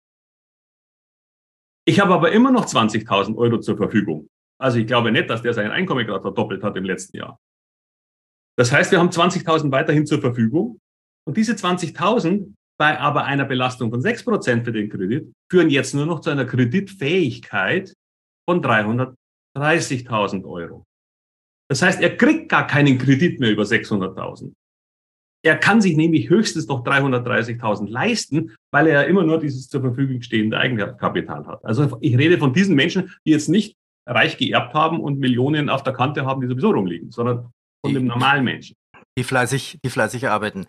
Ich 1.88 2.00
habe 2.00 2.12
aber 2.12 2.32
immer 2.32 2.50
noch 2.50 2.66
20.000 2.66 3.36
Euro 3.36 3.60
zur 3.60 3.76
Verfügung. 3.76 4.28
Also 4.58 4.78
ich 4.78 4.86
glaube 4.86 5.12
nicht, 5.12 5.30
dass 5.30 5.42
der 5.42 5.54
sein 5.54 5.70
Einkommen 5.70 6.06
gerade 6.06 6.22
verdoppelt 6.22 6.62
hat 6.62 6.76
im 6.76 6.84
letzten 6.84 7.16
Jahr. 7.16 7.38
Das 8.58 8.72
heißt, 8.72 8.90
wir 8.90 8.98
haben 8.98 9.10
20.000 9.10 9.70
weiterhin 9.70 10.06
zur 10.06 10.20
Verfügung. 10.20 10.80
Und 11.26 11.36
diese 11.36 11.52
20.000 11.52 12.54
bei 12.78 12.98
aber 12.98 13.24
einer 13.24 13.44
Belastung 13.44 13.90
von 13.90 14.00
6% 14.00 14.64
für 14.64 14.72
den 14.72 14.90
Kredit 14.90 15.32
führen 15.50 15.70
jetzt 15.70 15.94
nur 15.94 16.06
noch 16.06 16.20
zu 16.20 16.30
einer 16.30 16.44
Kreditfähigkeit 16.44 17.94
von 18.48 18.62
330.000 18.62 20.44
Euro. 20.44 20.84
Das 21.68 21.82
heißt, 21.82 22.00
er 22.00 22.16
kriegt 22.16 22.48
gar 22.48 22.66
keinen 22.66 22.98
Kredit 22.98 23.40
mehr 23.40 23.50
über 23.50 23.64
600.000. 23.64 24.52
Er 25.46 25.56
kann 25.56 25.80
sich 25.80 25.96
nämlich 25.96 26.28
höchstens 26.28 26.66
noch 26.66 26.82
330.000 26.82 27.88
leisten, 27.88 28.56
weil 28.72 28.88
er 28.88 29.02
ja 29.02 29.02
immer 29.02 29.22
nur 29.22 29.38
dieses 29.38 29.68
zur 29.68 29.80
Verfügung 29.80 30.20
stehende 30.20 30.58
Eigenkapital 30.58 31.46
hat. 31.46 31.64
Also 31.64 31.98
ich 32.00 32.18
rede 32.18 32.36
von 32.38 32.52
diesen 32.52 32.74
Menschen, 32.74 33.14
die 33.24 33.30
jetzt 33.30 33.48
nicht 33.48 33.76
reich 34.06 34.38
geerbt 34.38 34.74
haben 34.74 34.98
und 34.98 35.20
Millionen 35.20 35.68
auf 35.68 35.84
der 35.84 35.92
Kante 35.92 36.26
haben, 36.26 36.40
die 36.40 36.48
sowieso 36.48 36.70
rumliegen, 36.70 37.12
sondern 37.12 37.52
von 37.80 37.94
dem 37.94 38.06
normalen 38.06 38.42
Menschen. 38.42 38.74
Die 39.16 39.22
fleißig, 39.22 39.78
die 39.84 39.88
fleißig 39.88 40.28
arbeiten. 40.28 40.66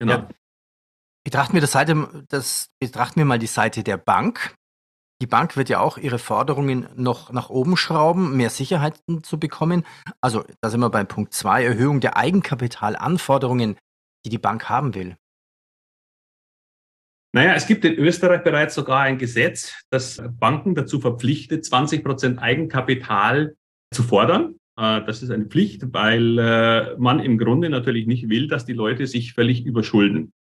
Genau. 0.00 0.14
Ja. 0.14 0.28
Betrachten 1.24 1.54
wir 1.54 1.60
das 1.60 1.72
Seite, 1.72 2.24
das, 2.28 2.70
betrachten 2.80 3.20
wir 3.20 3.24
mal 3.24 3.38
die 3.38 3.46
Seite 3.46 3.84
der 3.84 3.98
Bank. 3.98 4.56
Die 5.22 5.28
Bank 5.28 5.56
wird 5.56 5.68
ja 5.68 5.78
auch 5.78 5.96
ihre 5.96 6.18
Forderungen 6.18 6.88
noch 6.96 7.30
nach 7.30 7.50
oben 7.50 7.76
schrauben, 7.76 8.36
mehr 8.36 8.50
Sicherheiten 8.50 9.22
zu 9.22 9.38
bekommen. 9.38 9.84
Also, 10.20 10.44
da 10.60 10.70
sind 10.70 10.80
wir 10.80 10.90
beim 10.90 11.06
Punkt 11.06 11.34
2, 11.34 11.64
Erhöhung 11.64 12.00
der 12.00 12.16
Eigenkapitalanforderungen, 12.16 13.76
die 14.24 14.30
die 14.30 14.38
Bank 14.38 14.68
haben 14.68 14.94
will. 14.94 15.16
Naja, 17.34 17.54
es 17.54 17.66
gibt 17.66 17.84
in 17.84 17.94
Österreich 17.94 18.42
bereits 18.42 18.74
sogar 18.74 19.00
ein 19.00 19.18
Gesetz, 19.18 19.74
das 19.90 20.22
Banken 20.40 20.74
dazu 20.74 20.98
verpflichtet, 20.98 21.64
20 21.64 22.02
Prozent 22.02 22.38
Eigenkapital 22.38 23.54
zu 23.92 24.02
fordern. 24.02 24.54
Äh, 24.78 25.04
das 25.04 25.22
ist 25.22 25.30
eine 25.30 25.44
Pflicht, 25.44 25.92
weil 25.92 26.38
äh, 26.38 26.96
man 26.96 27.20
im 27.20 27.36
Grunde 27.36 27.68
natürlich 27.68 28.06
nicht 28.06 28.28
will, 28.30 28.48
dass 28.48 28.64
die 28.64 28.72
Leute 28.72 29.06
sich 29.06 29.34
völlig 29.34 29.66
überschulden. 29.66 30.32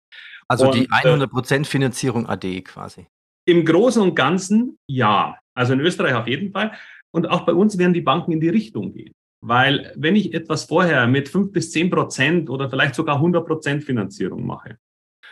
Also 0.49 0.71
die 0.71 0.89
100 0.89 1.29
Prozent 1.29 1.67
Finanzierung 1.67 2.29
AD 2.29 2.63
quasi. 2.63 3.09
Im 3.49 3.65
Großen 3.65 4.01
und 4.01 4.15
Ganzen 4.15 4.79
ja. 4.87 5.39
Also 5.55 5.73
in 5.73 5.81
Österreich 5.81 6.15
auf 6.15 6.29
jeden 6.29 6.53
Fall. 6.53 6.73
Und 7.11 7.29
auch 7.29 7.47
bei 7.47 7.53
uns 7.53 7.79
werden 7.79 7.95
die 7.95 8.01
Banken 8.01 8.33
in 8.33 8.41
die 8.41 8.49
Richtung 8.49 8.93
gehen. 8.93 9.13
Weil 9.47 9.93
wenn 9.95 10.17
ich 10.17 10.35
etwas 10.35 10.65
vorher 10.65 11.07
mit 11.07 11.29
fünf 11.29 11.53
bis 11.53 11.71
zehn 11.71 11.89
Prozent 11.89 12.51
oder 12.51 12.69
vielleicht 12.69 12.97
sogar 12.97 13.17
100 13.17 13.47
Prozent 13.47 13.85
Finanzierung 13.85 14.45
mache, 14.45 14.79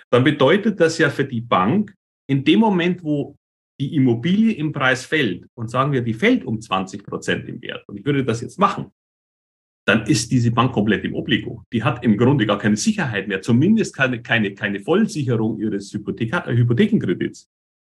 dann 0.08 0.22
bedeutet 0.22 0.78
das 0.78 0.98
ja 0.98 1.10
für 1.10 1.24
die 1.24 1.40
Bank, 1.40 1.92
in 2.28 2.44
dem 2.44 2.60
Moment, 2.60 3.02
wo 3.02 3.36
die 3.80 3.96
Immobilie 3.96 4.52
im 4.52 4.70
Preis 4.70 5.04
fällt 5.04 5.46
und 5.54 5.68
sagen 5.68 5.90
wir, 5.90 6.00
die 6.00 6.14
fällt 6.14 6.44
um 6.44 6.60
20 6.60 7.04
Prozent 7.04 7.48
im 7.48 7.60
Wert 7.60 7.82
und 7.88 7.96
ich 7.96 8.04
würde 8.04 8.24
das 8.24 8.40
jetzt 8.40 8.56
machen, 8.56 8.92
dann 9.84 10.06
ist 10.06 10.30
diese 10.30 10.52
Bank 10.52 10.72
komplett 10.72 11.04
im 11.04 11.16
Obligo. 11.16 11.64
Die 11.72 11.82
hat 11.82 12.04
im 12.04 12.16
Grunde 12.16 12.46
gar 12.46 12.58
keine 12.58 12.76
Sicherheit 12.76 13.26
mehr, 13.26 13.42
zumindest 13.42 13.96
keine, 13.96 14.22
keine, 14.22 14.54
keine 14.54 14.78
Vollsicherung 14.78 15.58
ihres 15.58 15.92
Hypotheka 15.92 16.46
Hypothekenkredits. 16.46 17.50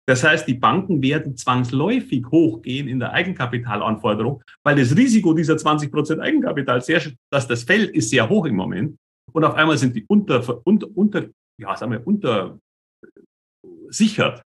Das 0.07 0.23
heißt, 0.23 0.47
die 0.47 0.55
Banken 0.55 1.01
werden 1.01 1.37
zwangsläufig 1.37 2.25
hochgehen 2.31 2.87
in 2.87 2.99
der 2.99 3.13
Eigenkapitalanforderung, 3.13 4.43
weil 4.63 4.75
das 4.75 4.95
Risiko 4.95 5.33
dieser 5.33 5.57
20 5.57 5.91
Prozent 5.91 6.21
Eigenkapital, 6.21 6.81
sehr, 6.81 7.01
dass 7.29 7.47
das 7.47 7.63
fällt, 7.63 7.91
ist 7.91 8.09
sehr 8.09 8.27
hoch 8.27 8.45
im 8.45 8.55
Moment. 8.55 8.97
Und 9.31 9.43
auf 9.43 9.55
einmal 9.55 9.77
sind 9.77 9.95
die 9.95 10.05
unter, 10.07 10.65
unter, 10.65 10.87
unter 10.95 11.25
ja, 11.57 11.75
sagen 11.77 11.91
wir, 11.91 12.05
untersichert. 12.05 14.41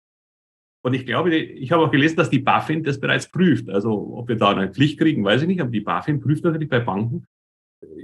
Und 0.84 0.94
ich 0.94 1.06
glaube, 1.06 1.36
ich 1.36 1.70
habe 1.70 1.84
auch 1.84 1.90
gelesen, 1.90 2.16
dass 2.16 2.30
die 2.30 2.40
BaFin 2.40 2.82
das 2.82 2.98
bereits 2.98 3.30
prüft. 3.30 3.70
Also 3.70 4.16
ob 4.16 4.28
wir 4.28 4.36
da 4.36 4.50
eine 4.50 4.72
Pflicht 4.72 4.98
kriegen, 4.98 5.24
weiß 5.24 5.42
ich 5.42 5.48
nicht, 5.48 5.60
aber 5.60 5.70
die 5.70 5.80
BaFin 5.80 6.20
prüft 6.20 6.42
natürlich 6.42 6.68
bei 6.68 6.80
Banken. 6.80 7.24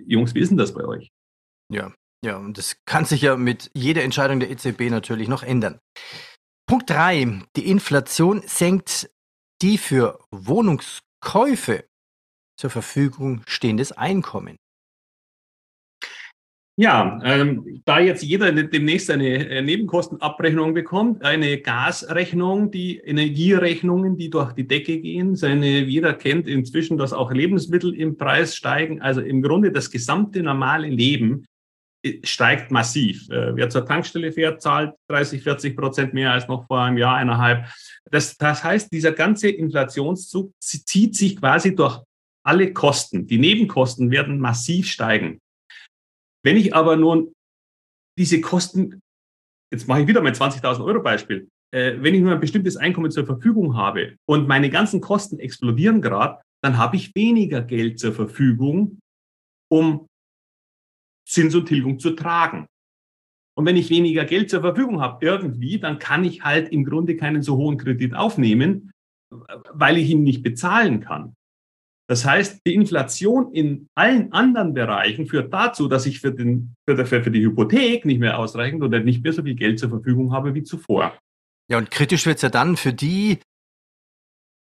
Jungs, 0.06 0.34
wie 0.34 0.40
ist 0.40 0.50
denn 0.50 0.58
das 0.58 0.74
bei 0.74 0.84
euch? 0.84 1.10
Ja, 1.72 1.92
ja, 2.24 2.36
und 2.36 2.58
das 2.58 2.76
kann 2.84 3.04
sich 3.04 3.22
ja 3.22 3.36
mit 3.36 3.70
jeder 3.74 4.02
Entscheidung 4.02 4.40
der 4.40 4.50
EZB 4.50 4.90
natürlich 4.90 5.28
noch 5.28 5.42
ändern. 5.42 5.78
Punkt 6.68 6.90
3. 6.90 7.44
Die 7.56 7.70
Inflation 7.70 8.42
senkt 8.44 9.08
die 9.62 9.78
für 9.78 10.18
Wohnungskäufe 10.30 11.86
zur 12.58 12.68
Verfügung 12.68 13.40
stehendes 13.46 13.92
Einkommen. 13.92 14.58
Ja, 16.76 17.20
ähm, 17.24 17.80
da 17.86 18.00
jetzt 18.00 18.22
jeder 18.22 18.52
demnächst 18.52 19.10
eine 19.10 19.48
äh, 19.48 19.62
Nebenkostenabrechnung 19.62 20.74
bekommt, 20.74 21.24
eine 21.24 21.58
Gasrechnung, 21.58 22.70
die 22.70 22.98
Energierechnungen, 22.98 24.18
die 24.18 24.28
durch 24.28 24.52
die 24.52 24.68
Decke 24.68 25.00
gehen, 25.00 25.36
seine, 25.36 25.80
jeder 25.80 26.12
kennt 26.12 26.46
inzwischen, 26.46 26.98
dass 26.98 27.14
auch 27.14 27.32
Lebensmittel 27.32 27.94
im 27.94 28.18
Preis 28.18 28.54
steigen. 28.54 29.00
Also 29.00 29.22
im 29.22 29.40
Grunde 29.40 29.72
das 29.72 29.90
gesamte 29.90 30.42
normale 30.42 30.88
Leben 30.88 31.46
steigt 32.22 32.70
massiv. 32.70 33.28
Äh, 33.30 33.56
wer 33.56 33.70
zur 33.70 33.84
Tankstelle 33.84 34.32
fährt, 34.32 34.62
zahlt 34.62 34.94
30, 35.10 35.42
40 35.42 35.76
Prozent 35.76 36.14
mehr 36.14 36.32
als 36.32 36.48
noch 36.48 36.66
vor 36.66 36.80
einem 36.80 36.98
Jahr, 36.98 37.16
eineinhalb. 37.16 37.66
Das, 38.10 38.36
das 38.36 38.62
heißt, 38.62 38.92
dieser 38.92 39.12
ganze 39.12 39.48
Inflationszug 39.48 40.52
zieht 40.60 41.16
sich 41.16 41.36
quasi 41.36 41.74
durch 41.74 42.00
alle 42.44 42.72
Kosten. 42.72 43.26
Die 43.26 43.38
Nebenkosten 43.38 44.10
werden 44.10 44.38
massiv 44.38 44.88
steigen. 44.88 45.40
Wenn 46.44 46.56
ich 46.56 46.74
aber 46.74 46.96
nun 46.96 47.32
diese 48.18 48.40
Kosten, 48.40 49.00
jetzt 49.72 49.88
mache 49.88 50.02
ich 50.02 50.06
wieder 50.06 50.22
mein 50.22 50.34
20.000 50.34 50.84
Euro 50.84 51.02
Beispiel, 51.02 51.48
äh, 51.72 51.96
wenn 52.00 52.14
ich 52.14 52.22
nur 52.22 52.32
ein 52.32 52.40
bestimmtes 52.40 52.76
Einkommen 52.76 53.10
zur 53.10 53.26
Verfügung 53.26 53.76
habe 53.76 54.16
und 54.26 54.48
meine 54.48 54.70
ganzen 54.70 55.00
Kosten 55.00 55.38
explodieren 55.38 56.00
gerade, 56.00 56.40
dann 56.62 56.78
habe 56.78 56.96
ich 56.96 57.14
weniger 57.14 57.60
Geld 57.62 57.98
zur 57.98 58.12
Verfügung, 58.12 58.98
um 59.70 60.06
Zins 61.28 61.54
und 61.54 61.66
Tilgung 61.66 61.98
zu 61.98 62.10
tragen. 62.12 62.66
Und 63.56 63.66
wenn 63.66 63.76
ich 63.76 63.90
weniger 63.90 64.24
Geld 64.24 64.50
zur 64.50 64.60
Verfügung 64.60 65.00
habe, 65.00 65.24
irgendwie, 65.24 65.78
dann 65.78 65.98
kann 65.98 66.24
ich 66.24 66.44
halt 66.44 66.70
im 66.70 66.84
Grunde 66.84 67.16
keinen 67.16 67.42
so 67.42 67.56
hohen 67.56 67.76
Kredit 67.76 68.14
aufnehmen, 68.14 68.92
weil 69.72 69.98
ich 69.98 70.10
ihn 70.10 70.22
nicht 70.22 70.42
bezahlen 70.42 71.00
kann. 71.00 71.34
Das 72.08 72.24
heißt, 72.24 72.62
die 72.66 72.74
Inflation 72.74 73.52
in 73.52 73.88
allen 73.94 74.32
anderen 74.32 74.72
Bereichen 74.72 75.26
führt 75.26 75.52
dazu, 75.52 75.88
dass 75.88 76.06
ich 76.06 76.20
für, 76.20 76.32
den, 76.32 76.74
für, 76.86 77.30
die 77.30 77.44
Hypothek 77.44 78.06
nicht 78.06 78.18
mehr 78.18 78.38
ausreichend 78.38 78.82
oder 78.82 79.00
nicht 79.00 79.22
mehr 79.22 79.34
so 79.34 79.42
viel 79.42 79.56
Geld 79.56 79.78
zur 79.78 79.90
Verfügung 79.90 80.32
habe 80.32 80.54
wie 80.54 80.62
zuvor. 80.62 81.18
Ja, 81.70 81.76
und 81.76 81.90
kritisch 81.90 82.24
wird 82.24 82.36
es 82.36 82.42
ja 82.42 82.48
dann 82.48 82.76
für 82.76 82.94
die, 82.94 83.40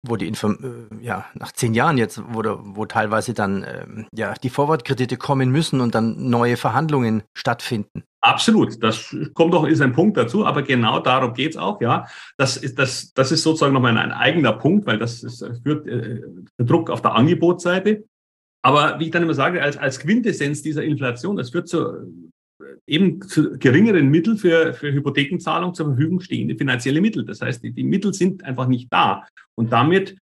wo 0.04 0.16
die 0.16 0.28
Inform 0.28 0.90
äh, 0.92 1.04
ja 1.04 1.26
nach 1.36 1.52
zehn 1.52 1.74
Jahren 1.74 1.98
jetzt, 1.98 2.22
wo, 2.30 2.42
wo 2.44 2.86
teilweise 2.86 3.34
dann 3.34 3.64
äh, 3.64 3.86
ja 4.16 4.34
die 4.34 4.50
Vorwortkredite 4.50 5.18
kommen 5.18 5.52
müssen 5.52 5.82
und 5.82 5.96
dann 5.96 6.30
neue 6.30 6.58
Verhandlungen 6.58 7.24
stattfinden. 7.34 8.04
Absolut, 8.24 8.84
das 8.84 9.16
kommt 9.34 9.54
doch, 9.54 9.66
ist 9.66 9.82
ein 9.82 9.94
Punkt 9.94 10.16
dazu, 10.16 10.46
aber 10.46 10.62
genau 10.62 11.00
darum 11.00 11.34
geht's 11.34 11.58
auch, 11.58 11.82
ja. 11.82 12.06
Das 12.38 12.56
ist, 12.56 12.78
das, 12.78 13.14
das 13.14 13.32
ist 13.32 13.42
sozusagen 13.42 13.74
nochmal 13.74 13.98
ein 13.98 14.12
eigener 14.12 14.54
Punkt, 14.54 14.86
weil 14.86 15.00
das 15.00 15.24
ist, 15.24 15.44
führt 15.64 15.88
äh, 15.88 16.22
Druck 16.60 16.92
auf 16.92 17.02
der 17.02 17.16
Angebotsseite. 17.16 18.04
Aber 18.64 19.00
wie 19.00 19.06
ich 19.06 19.12
dann 19.12 19.24
immer 19.24 19.34
sage, 19.34 19.64
als, 19.64 19.76
als 19.78 20.00
Quintessenz 20.00 20.62
dieser 20.62 20.84
Inflation, 20.84 21.36
das 21.36 21.50
führt 21.50 21.68
zu 21.68 22.30
eben 22.88 23.22
zu 23.22 23.58
geringeren 23.58 24.10
Mitteln 24.10 24.38
für, 24.38 24.74
für 24.74 24.92
Hypothekenzahlung 24.92 25.74
zur 25.74 25.88
Verfügung 25.88 26.20
stehende 26.20 26.56
finanzielle 26.56 27.02
Mittel. 27.02 27.26
Das 27.26 27.42
heißt, 27.42 27.64
die, 27.64 27.72
die 27.72 27.84
Mittel 27.84 28.14
sind 28.14 28.44
einfach 28.44 28.68
nicht 28.68 28.92
da. 28.92 29.26
Und 29.56 29.72
damit 29.72 30.18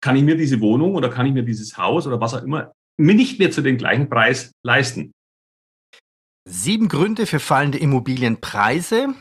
kann 0.00 0.16
ich 0.16 0.22
mir 0.22 0.36
diese 0.36 0.60
Wohnung 0.60 0.94
oder 0.94 1.10
kann 1.10 1.26
ich 1.26 1.32
mir 1.32 1.42
dieses 1.42 1.76
Haus 1.76 2.06
oder 2.06 2.20
was 2.20 2.34
auch 2.34 2.42
immer 2.42 2.72
nicht 2.98 3.38
mehr 3.38 3.50
zu 3.50 3.62
dem 3.62 3.78
gleichen 3.78 4.08
Preis 4.08 4.52
leisten. 4.64 5.12
Sieben 6.48 6.88
Gründe 6.88 7.26
für 7.26 7.40
fallende 7.40 7.78
Immobilienpreise. 7.78 9.14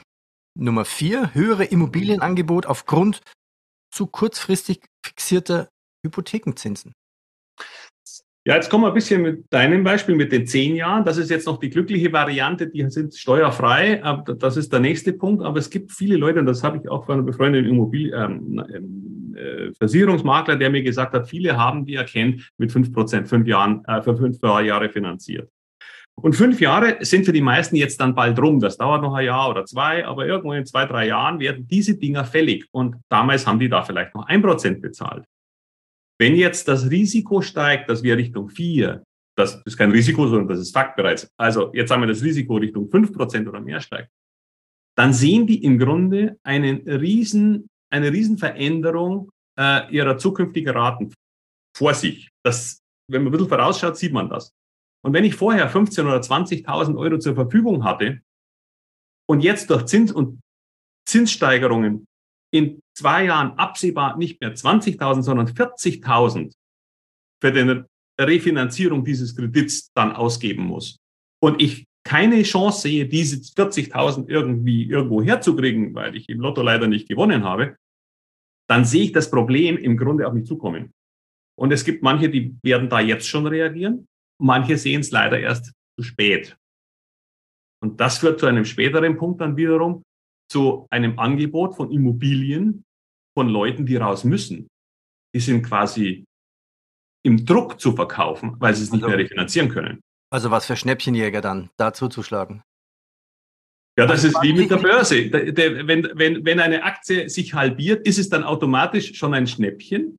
Nummer 0.55 0.85
vier, 0.85 1.33
höhere 1.33 1.65
Immobilienangebot 1.65 2.65
aufgrund 2.65 3.21
zu 3.91 4.07
kurzfristig 4.07 4.81
fixierter 5.05 5.69
Hypothekenzinsen. 6.03 6.93
Ja, 8.47 8.55
jetzt 8.55 8.69
kommen 8.69 8.85
wir 8.85 8.87
ein 8.87 8.93
bisschen 8.93 9.23
mit 9.23 9.43
deinem 9.49 9.83
Beispiel 9.83 10.15
mit 10.15 10.31
den 10.31 10.47
zehn 10.47 10.77
Jahren. 10.77 11.03
Das 11.03 11.17
ist 11.17 11.29
jetzt 11.29 11.47
noch 11.47 11.59
die 11.59 11.69
glückliche 11.69 12.13
Variante, 12.13 12.67
die 12.67 12.89
sind 12.89 13.13
steuerfrei. 13.13 14.01
Das 14.39 14.55
ist 14.55 14.71
der 14.71 14.79
nächste 14.79 15.11
Punkt. 15.11 15.43
Aber 15.43 15.59
es 15.59 15.69
gibt 15.69 15.91
viele 15.91 16.15
Leute, 16.15 16.39
und 16.39 16.45
das 16.45 16.63
habe 16.63 16.77
ich 16.77 16.87
auch 16.87 17.05
von 17.05 17.15
einem 17.15 17.25
befreundeten 17.25 17.69
Immobilien, 17.69 18.13
ähm, 18.17 18.65
ähm, 18.73 19.35
äh, 19.35 19.73
Versicherungsmakler, 19.73 20.55
der 20.55 20.69
mir 20.69 20.81
gesagt 20.81 21.13
hat, 21.13 21.27
viele 21.27 21.57
haben 21.57 21.85
die 21.85 21.95
erkennt 21.95 22.49
mit 22.57 22.71
fünf 22.71 22.93
Prozent, 22.93 23.27
fünf 23.27 23.45
Jahren, 23.47 23.83
äh, 23.83 24.01
für 24.01 24.15
fünf 24.15 24.41
Jahre 24.41 24.87
finanziert. 24.87 25.49
Und 26.15 26.33
fünf 26.33 26.61
Jahre 26.61 26.99
sind 27.01 27.25
für 27.25 27.33
die 27.33 27.41
meisten 27.41 27.75
jetzt 27.75 27.99
dann 27.99 28.15
bald 28.15 28.39
rum. 28.39 28.61
Das 28.61 28.77
dauert 28.77 29.01
noch 29.01 29.13
ein 29.13 29.25
Jahr 29.25 29.49
oder 29.49 29.65
zwei, 29.65 30.05
aber 30.05 30.25
irgendwo 30.25 30.53
in 30.53 30.65
zwei, 30.65 30.85
drei 30.85 31.07
Jahren 31.07 31.41
werden 31.41 31.67
diese 31.67 31.97
Dinger 31.97 32.23
fällig. 32.23 32.65
Und 32.71 32.95
damals 33.09 33.45
haben 33.45 33.59
die 33.59 33.67
da 33.67 33.81
vielleicht 33.81 34.15
noch 34.15 34.25
ein 34.25 34.41
Prozent 34.41 34.81
bezahlt. 34.81 35.25
Wenn 36.19 36.35
jetzt 36.35 36.67
das 36.67 36.89
Risiko 36.89 37.41
steigt, 37.41 37.89
dass 37.89 38.03
wir 38.03 38.17
Richtung 38.17 38.49
vier, 38.49 39.03
das 39.37 39.61
ist 39.65 39.77
kein 39.77 39.91
Risiko, 39.91 40.27
sondern 40.27 40.47
das 40.47 40.59
ist 40.59 40.73
Fakt 40.73 40.95
bereits. 40.95 41.29
Also 41.37 41.71
jetzt 41.73 41.91
haben 41.91 42.01
wir 42.01 42.07
das 42.07 42.23
Risiko 42.23 42.55
Richtung 42.55 42.89
fünf 42.89 43.13
Prozent 43.13 43.47
oder 43.47 43.61
mehr 43.61 43.81
steigt. 43.81 44.09
Dann 44.97 45.13
sehen 45.13 45.45
die 45.45 45.63
im 45.63 45.77
Grunde 45.77 46.39
einen 46.43 46.87
riesen, 46.89 47.67
eine 47.91 48.11
Riesenveränderung 48.11 49.29
äh, 49.59 49.93
ihrer 49.93 50.17
zukünftigen 50.17 50.75
Raten 50.75 51.13
vor 51.75 51.93
sich. 51.93 52.31
Das, 52.43 52.79
wenn 53.07 53.23
man 53.23 53.29
ein 53.29 53.31
bisschen 53.33 53.49
vorausschaut, 53.49 53.97
sieht 53.97 54.11
man 54.11 54.29
das. 54.29 54.53
Und 55.05 55.13
wenn 55.13 55.23
ich 55.23 55.35
vorher 55.35 55.71
15.000 55.71 56.01
oder 56.01 56.19
20.000 56.19 56.97
Euro 56.97 57.19
zur 57.19 57.35
Verfügung 57.35 57.83
hatte 57.83 58.21
und 59.29 59.41
jetzt 59.41 59.69
durch 59.69 59.85
Zins 59.85 60.11
und 60.11 60.39
Zinssteigerungen 61.07 62.05
in 62.57 62.81
zwei 62.97 63.25
Jahren 63.25 63.57
absehbar 63.57 64.17
nicht 64.17 64.41
mehr 64.41 64.55
20.000, 64.55 65.21
sondern 65.21 65.47
40.000 65.47 66.53
für 67.41 67.51
die 67.51 67.83
Refinanzierung 68.19 69.05
dieses 69.05 69.35
Kredits 69.35 69.91
dann 69.93 70.11
ausgeben 70.11 70.63
muss 70.63 70.97
und 71.39 71.61
ich 71.61 71.85
keine 72.03 72.41
Chance 72.43 72.83
sehe, 72.83 73.05
diese 73.05 73.35
40.000 73.37 74.29
irgendwie 74.29 74.89
irgendwo 74.89 75.21
herzukriegen, 75.21 75.93
weil 75.93 76.15
ich 76.15 76.29
im 76.29 76.39
Lotto 76.39 76.61
leider 76.61 76.87
nicht 76.87 77.09
gewonnen 77.09 77.43
habe, 77.43 77.75
dann 78.69 78.85
sehe 78.85 79.03
ich 79.03 79.11
das 79.11 79.29
Problem 79.29 79.77
im 79.77 79.97
Grunde 79.97 80.25
auf 80.25 80.33
mich 80.33 80.45
zukommen. 80.45 80.93
Und 81.59 81.73
es 81.73 81.83
gibt 81.83 82.03
manche, 82.03 82.29
die 82.29 82.55
werden 82.63 82.89
da 82.89 83.01
jetzt 83.01 83.27
schon 83.27 83.45
reagieren. 83.45 84.07
Manche 84.41 84.77
sehen 84.77 85.01
es 85.01 85.11
leider 85.11 85.39
erst 85.39 85.73
zu 85.97 86.03
spät. 86.03 86.55
Und 87.81 87.99
das 87.99 88.19
führt 88.19 88.39
zu 88.39 88.45
einem 88.45 88.65
späteren 88.65 89.17
Punkt 89.17 89.41
dann 89.41 89.57
wiederum 89.57 90.03
zu 90.49 90.87
einem 90.89 91.19
Angebot 91.19 91.75
von 91.75 91.91
Immobilien 91.91 92.83
von 93.37 93.49
Leuten, 93.49 93.85
die 93.85 93.97
raus 93.97 94.23
müssen. 94.23 94.67
Die 95.35 95.39
sind 95.39 95.63
quasi 95.63 96.25
im 97.23 97.45
Druck 97.45 97.79
zu 97.79 97.93
verkaufen, 97.93 98.55
weil 98.59 98.73
sie 98.73 98.83
es 98.83 98.91
nicht 98.91 99.03
also, 99.03 99.15
mehr 99.15 99.23
refinanzieren 99.23 99.69
können. 99.69 100.01
Also 100.31 100.51
was 100.51 100.65
für 100.65 100.75
Schnäppchenjäger 100.75 101.41
dann, 101.41 101.69
da 101.77 101.93
zuzuschlagen? 101.93 102.63
Ja, 103.97 104.05
das 104.05 104.23
also 104.23 104.27
ist 104.27 104.43
wie 104.43 104.53
mit 104.53 104.69
der 104.69 104.77
Börse. 104.77 105.31
Wenn, 105.31 106.07
wenn, 106.13 106.45
wenn 106.45 106.59
eine 106.59 106.83
Aktie 106.83 107.29
sich 107.29 107.53
halbiert, 107.53 108.05
ist 108.05 108.19
es 108.19 108.29
dann 108.29 108.43
automatisch 108.43 109.17
schon 109.17 109.33
ein 109.33 109.47
Schnäppchen? 109.47 110.17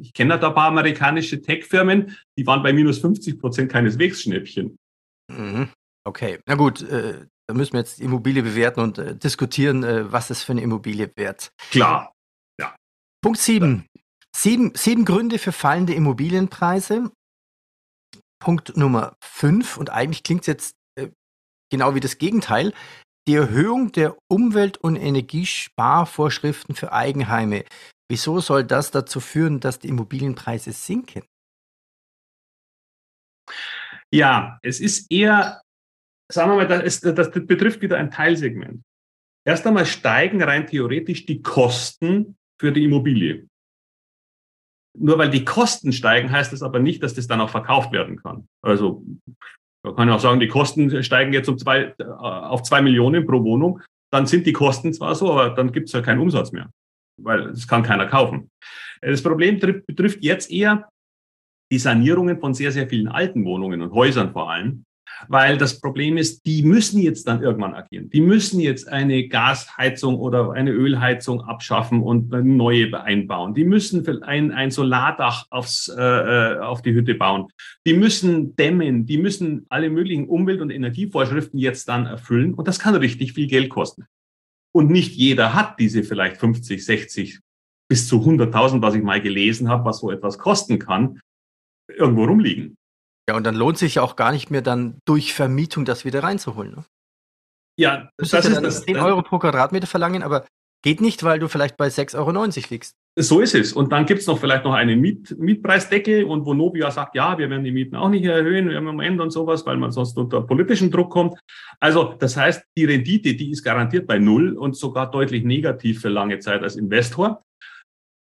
Ich 0.00 0.12
kenne 0.12 0.38
da 0.38 0.48
ein 0.48 0.54
paar 0.54 0.68
amerikanische 0.68 1.40
Tech-Firmen, 1.40 2.16
die 2.36 2.46
waren 2.46 2.62
bei 2.62 2.72
minus 2.72 2.98
50 2.98 3.38
Prozent 3.38 3.70
keineswegs 3.70 4.22
Schnäppchen. 4.22 4.76
Mhm. 5.30 5.68
Okay, 6.04 6.40
na 6.46 6.54
gut, 6.54 6.82
äh, 6.82 7.26
da 7.50 7.54
müssen 7.54 7.72
wir 7.72 7.80
jetzt 7.80 7.98
die 7.98 8.04
Immobilie 8.04 8.44
bewerten 8.44 8.78
und 8.78 8.98
äh, 8.98 9.16
diskutieren, 9.16 9.82
äh, 9.82 10.12
was 10.12 10.30
ist 10.30 10.44
für 10.44 10.52
eine 10.52 10.62
Immobilie 10.62 11.10
wert. 11.16 11.50
Klar, 11.72 12.12
ja. 12.60 12.76
Punkt 13.22 13.40
7. 13.40 13.86
Sieben, 14.36 14.72
sieben 14.76 15.04
Gründe 15.04 15.40
für 15.40 15.50
fallende 15.50 15.92
Immobilienpreise. 15.94 17.10
Punkt 18.38 18.76
Nummer 18.76 19.16
5, 19.24 19.78
und 19.78 19.90
eigentlich 19.90 20.22
klingt 20.22 20.42
es 20.42 20.46
jetzt 20.46 20.76
äh, 20.94 21.08
genau 21.72 21.96
wie 21.96 22.00
das 22.00 22.18
Gegenteil, 22.18 22.72
die 23.26 23.34
Erhöhung 23.34 23.90
der 23.90 24.16
Umwelt- 24.30 24.78
und 24.78 24.94
Energiesparvorschriften 24.94 26.76
für 26.76 26.92
Eigenheime. 26.92 27.64
Wieso 28.08 28.38
soll 28.38 28.62
das 28.62 28.92
dazu 28.92 29.18
führen, 29.18 29.58
dass 29.58 29.80
die 29.80 29.88
Immobilienpreise 29.88 30.70
sinken? 30.70 31.24
Ja, 34.12 34.60
es 34.62 34.80
ist 34.80 35.10
eher, 35.10 35.60
sagen 36.30 36.50
wir 36.50 36.56
mal, 36.56 36.66
das, 36.66 37.00
das 37.00 37.30
betrifft 37.30 37.80
wieder 37.82 37.98
ein 37.98 38.10
Teilsegment. 38.10 38.82
Erst 39.46 39.66
einmal 39.66 39.86
steigen 39.86 40.42
rein 40.42 40.66
theoretisch 40.66 41.26
die 41.26 41.42
Kosten 41.42 42.36
für 42.60 42.72
die 42.72 42.84
Immobilie. 42.84 43.46
Nur 44.98 45.18
weil 45.18 45.30
die 45.30 45.44
Kosten 45.44 45.92
steigen, 45.92 46.30
heißt 46.30 46.52
das 46.52 46.62
aber 46.62 46.78
nicht, 46.78 47.02
dass 47.02 47.14
das 47.14 47.26
dann 47.26 47.40
auch 47.40 47.50
verkauft 47.50 47.92
werden 47.92 48.16
kann. 48.16 48.46
Also 48.62 49.04
man 49.84 49.96
kann 49.96 50.08
ja 50.08 50.16
auch 50.16 50.20
sagen, 50.20 50.40
die 50.40 50.48
Kosten 50.48 51.02
steigen 51.02 51.32
jetzt 51.32 51.48
um 51.48 51.56
zwei, 51.58 51.94
äh, 51.98 52.04
auf 52.04 52.62
zwei 52.64 52.82
Millionen 52.82 53.26
pro 53.26 53.42
Wohnung. 53.42 53.80
Dann 54.12 54.26
sind 54.26 54.46
die 54.46 54.52
Kosten 54.52 54.92
zwar 54.92 55.14
so, 55.14 55.32
aber 55.32 55.50
dann 55.50 55.72
gibt 55.72 55.86
es 55.86 55.92
ja 55.92 56.02
keinen 56.02 56.20
Umsatz 56.20 56.52
mehr 56.52 56.70
weil 57.22 57.48
das 57.48 57.66
kann 57.66 57.82
keiner 57.82 58.06
kaufen. 58.06 58.50
Das 59.00 59.22
Problem 59.22 59.58
betrifft 59.58 60.22
jetzt 60.22 60.50
eher 60.50 60.88
die 61.72 61.78
Sanierungen 61.78 62.40
von 62.40 62.54
sehr, 62.54 62.72
sehr 62.72 62.88
vielen 62.88 63.08
alten 63.08 63.44
Wohnungen 63.44 63.80
und 63.82 63.92
Häusern 63.92 64.32
vor 64.32 64.50
allem, 64.50 64.84
weil 65.28 65.58
das 65.58 65.80
Problem 65.80 66.16
ist, 66.16 66.46
die 66.46 66.62
müssen 66.62 67.00
jetzt 67.00 67.26
dann 67.26 67.42
irgendwann 67.42 67.74
agieren. 67.74 68.10
Die 68.10 68.20
müssen 68.20 68.60
jetzt 68.60 68.88
eine 68.88 69.28
Gasheizung 69.28 70.16
oder 70.16 70.52
eine 70.52 70.70
Ölheizung 70.70 71.40
abschaffen 71.42 72.02
und 72.02 72.32
eine 72.32 72.44
neue 72.44 73.00
einbauen. 73.00 73.54
Die 73.54 73.64
müssen 73.64 74.06
ein, 74.22 74.52
ein 74.52 74.70
Solardach 74.70 75.46
aufs, 75.50 75.88
äh, 75.88 76.02
äh, 76.02 76.58
auf 76.58 76.82
die 76.82 76.92
Hütte 76.92 77.14
bauen. 77.14 77.48
Die 77.86 77.94
müssen 77.94 78.56
dämmen. 78.56 79.06
Die 79.06 79.18
müssen 79.18 79.66
alle 79.68 79.90
möglichen 79.90 80.28
Umwelt- 80.28 80.60
und 80.60 80.70
Energievorschriften 80.70 81.58
jetzt 81.58 81.88
dann 81.88 82.06
erfüllen. 82.06 82.54
Und 82.54 82.68
das 82.68 82.78
kann 82.78 82.94
richtig 82.94 83.34
viel 83.34 83.46
Geld 83.46 83.70
kosten. 83.70 84.06
Und 84.72 84.90
nicht 84.90 85.14
jeder 85.16 85.54
hat 85.54 85.78
diese 85.80 86.02
vielleicht 86.04 86.36
50, 86.36 86.84
60 86.84 87.40
bis 87.88 88.06
zu 88.06 88.16
100.000, 88.20 88.82
was 88.82 88.94
ich 88.94 89.02
mal 89.02 89.20
gelesen 89.20 89.68
habe, 89.68 89.84
was 89.84 89.98
so 89.98 90.10
etwas 90.10 90.38
kosten 90.38 90.78
kann, 90.78 91.20
irgendwo 91.88 92.24
rumliegen. 92.24 92.76
Ja, 93.28 93.36
und 93.36 93.44
dann 93.44 93.54
lohnt 93.54 93.78
sich 93.78 93.96
ja 93.96 94.02
auch 94.02 94.16
gar 94.16 94.32
nicht 94.32 94.50
mehr 94.50 94.62
dann 94.62 94.98
durch 95.04 95.34
Vermietung 95.34 95.84
das 95.84 96.04
wieder 96.04 96.22
reinzuholen. 96.22 96.72
Ne? 96.74 96.84
Ja, 97.78 98.10
das, 98.16 98.30
das 98.30 98.46
ist 98.46 98.62
das. 98.62 98.82
10 98.82 98.96
Euro 98.98 99.22
pro 99.22 99.38
Quadratmeter 99.38 99.86
verlangen, 99.86 100.22
aber 100.22 100.46
geht 100.82 101.00
nicht, 101.00 101.22
weil 101.22 101.38
du 101.38 101.48
vielleicht 101.48 101.76
bei 101.76 101.88
6,90 101.88 102.16
Euro 102.16 102.44
liegst. 102.70 102.96
So 103.16 103.40
ist 103.40 103.54
es. 103.54 103.72
Und 103.72 103.92
dann 103.92 104.06
gibt 104.06 104.20
es 104.20 104.26
noch 104.26 104.38
vielleicht 104.38 104.64
noch 104.64 104.72
einen 104.72 105.00
Miet 105.00 105.36
Mietpreisdeckel 105.38 106.24
und 106.24 106.46
wo 106.46 106.54
Novia 106.54 106.90
sagt, 106.90 107.16
ja, 107.16 107.36
wir 107.38 107.50
werden 107.50 107.64
die 107.64 107.72
Mieten 107.72 107.96
auch 107.96 108.08
nicht 108.08 108.24
erhöhen 108.24 108.68
wir 108.68 108.78
im 108.78 108.84
Moment 108.84 109.20
und 109.20 109.30
sowas, 109.30 109.66
weil 109.66 109.76
man 109.76 109.90
sonst 109.90 110.16
unter 110.16 110.42
politischen 110.42 110.90
Druck 110.90 111.10
kommt. 111.10 111.38
Also 111.80 112.14
das 112.18 112.36
heißt, 112.36 112.64
die 112.76 112.84
Rendite, 112.84 113.34
die 113.34 113.50
ist 113.50 113.64
garantiert 113.64 114.06
bei 114.06 114.18
Null 114.18 114.56
und 114.56 114.76
sogar 114.76 115.10
deutlich 115.10 115.44
negativ 115.44 116.00
für 116.00 116.08
lange 116.08 116.38
Zeit 116.38 116.62
als 116.62 116.76
Investor. 116.76 117.42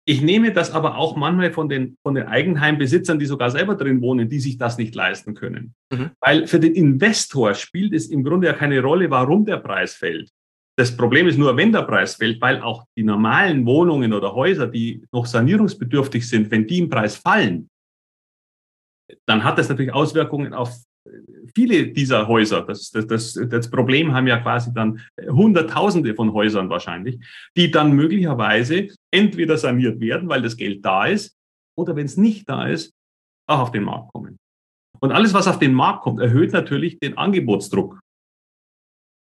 Ich 0.08 0.22
nehme 0.22 0.54
das 0.54 0.70
aber 0.70 0.96
auch 0.96 1.16
manchmal 1.16 1.52
von 1.52 1.68
den, 1.68 1.98
von 2.02 2.14
den 2.14 2.26
Eigenheimbesitzern, 2.26 3.18
die 3.18 3.26
sogar 3.26 3.50
selber 3.50 3.74
drin 3.74 4.00
wohnen, 4.00 4.26
die 4.30 4.40
sich 4.40 4.56
das 4.56 4.78
nicht 4.78 4.94
leisten 4.94 5.34
können. 5.34 5.74
Mhm. 5.92 6.12
Weil 6.18 6.46
für 6.46 6.58
den 6.58 6.74
Investor 6.74 7.52
spielt 7.52 7.92
es 7.92 8.08
im 8.08 8.24
Grunde 8.24 8.46
ja 8.46 8.54
keine 8.54 8.80
Rolle, 8.80 9.10
warum 9.10 9.44
der 9.44 9.58
Preis 9.58 9.92
fällt. 9.92 10.30
Das 10.78 10.96
Problem 10.96 11.28
ist 11.28 11.36
nur, 11.36 11.54
wenn 11.58 11.72
der 11.72 11.82
Preis 11.82 12.14
fällt, 12.14 12.40
weil 12.40 12.62
auch 12.62 12.86
die 12.96 13.02
normalen 13.02 13.66
Wohnungen 13.66 14.14
oder 14.14 14.34
Häuser, 14.34 14.66
die 14.66 15.04
noch 15.12 15.26
sanierungsbedürftig 15.26 16.26
sind, 16.26 16.50
wenn 16.50 16.66
die 16.66 16.78
im 16.78 16.88
Preis 16.88 17.16
fallen, 17.16 17.68
dann 19.26 19.44
hat 19.44 19.58
das 19.58 19.68
natürlich 19.68 19.92
Auswirkungen 19.92 20.54
auf 20.54 20.74
viele 21.54 21.88
dieser 21.88 22.28
Häuser. 22.28 22.62
Das, 22.62 22.90
das, 22.90 23.06
das, 23.06 23.40
das 23.48 23.70
Problem 23.70 24.14
haben 24.14 24.26
ja 24.26 24.38
quasi 24.38 24.72
dann 24.72 25.00
Hunderttausende 25.28 26.14
von 26.14 26.32
Häusern 26.32 26.70
wahrscheinlich, 26.70 27.18
die 27.56 27.70
dann 27.70 27.92
möglicherweise 27.92 28.88
entweder 29.10 29.56
saniert 29.56 30.00
werden, 30.00 30.28
weil 30.28 30.42
das 30.42 30.56
Geld 30.56 30.84
da 30.84 31.06
ist, 31.06 31.36
oder 31.76 31.94
wenn 31.96 32.06
es 32.06 32.16
nicht 32.16 32.48
da 32.48 32.66
ist, 32.66 32.92
auch 33.48 33.60
auf 33.60 33.70
den 33.72 33.84
Markt 33.84 34.12
kommen. 34.12 34.38
Und 35.00 35.12
alles, 35.12 35.32
was 35.32 35.46
auf 35.46 35.58
den 35.58 35.74
Markt 35.74 36.02
kommt, 36.02 36.20
erhöht 36.20 36.52
natürlich 36.52 36.98
den 36.98 37.16
Angebotsdruck. 37.16 38.00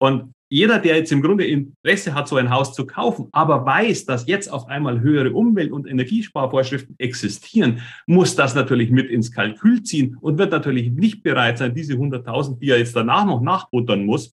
Und 0.00 0.33
jeder, 0.54 0.78
der 0.78 0.94
jetzt 0.94 1.10
im 1.10 1.20
Grunde 1.20 1.44
Interesse 1.44 2.14
hat, 2.14 2.28
so 2.28 2.36
ein 2.36 2.48
Haus 2.48 2.72
zu 2.72 2.86
kaufen, 2.86 3.28
aber 3.32 3.66
weiß, 3.66 4.04
dass 4.04 4.28
jetzt 4.28 4.46
auf 4.46 4.68
einmal 4.68 5.00
höhere 5.00 5.32
Umwelt- 5.32 5.72
und 5.72 5.88
Energiesparvorschriften 5.88 6.94
existieren, 6.98 7.80
muss 8.06 8.36
das 8.36 8.54
natürlich 8.54 8.92
mit 8.92 9.10
ins 9.10 9.32
Kalkül 9.32 9.82
ziehen 9.82 10.16
und 10.20 10.38
wird 10.38 10.52
natürlich 10.52 10.92
nicht 10.92 11.24
bereit 11.24 11.58
sein, 11.58 11.74
diese 11.74 11.94
100.000, 11.94 12.60
die 12.60 12.70
er 12.70 12.78
jetzt 12.78 12.94
danach 12.94 13.26
noch 13.26 13.40
nachbuttern 13.40 14.04
muss, 14.04 14.32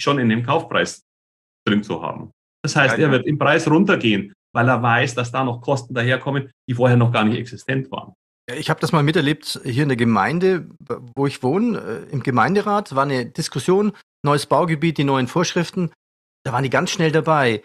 schon 0.00 0.18
in 0.18 0.30
dem 0.30 0.42
Kaufpreis 0.42 1.04
drin 1.66 1.82
zu 1.82 2.02
haben. 2.02 2.30
Das 2.62 2.74
heißt, 2.74 2.98
er 2.98 3.10
wird 3.10 3.26
im 3.26 3.36
Preis 3.36 3.70
runtergehen, 3.70 4.32
weil 4.54 4.68
er 4.70 4.82
weiß, 4.82 5.14
dass 5.16 5.30
da 5.30 5.44
noch 5.44 5.60
Kosten 5.60 5.92
daherkommen, 5.92 6.50
die 6.66 6.72
vorher 6.72 6.96
noch 6.96 7.12
gar 7.12 7.24
nicht 7.24 7.36
existent 7.36 7.90
waren. 7.90 8.14
Ich 8.56 8.70
habe 8.70 8.80
das 8.80 8.92
mal 8.92 9.02
miterlebt 9.02 9.60
hier 9.64 9.82
in 9.82 9.88
der 9.88 9.96
Gemeinde, 9.96 10.68
wo 11.16 11.26
ich 11.26 11.42
wohne. 11.42 11.78
Äh, 11.78 12.12
Im 12.12 12.22
Gemeinderat 12.22 12.94
war 12.94 13.04
eine 13.04 13.26
Diskussion, 13.26 13.92
neues 14.24 14.46
Baugebiet, 14.46 14.98
die 14.98 15.04
neuen 15.04 15.28
Vorschriften. 15.28 15.92
Da 16.44 16.52
waren 16.52 16.62
die 16.62 16.70
ganz 16.70 16.90
schnell 16.90 17.12
dabei. 17.12 17.62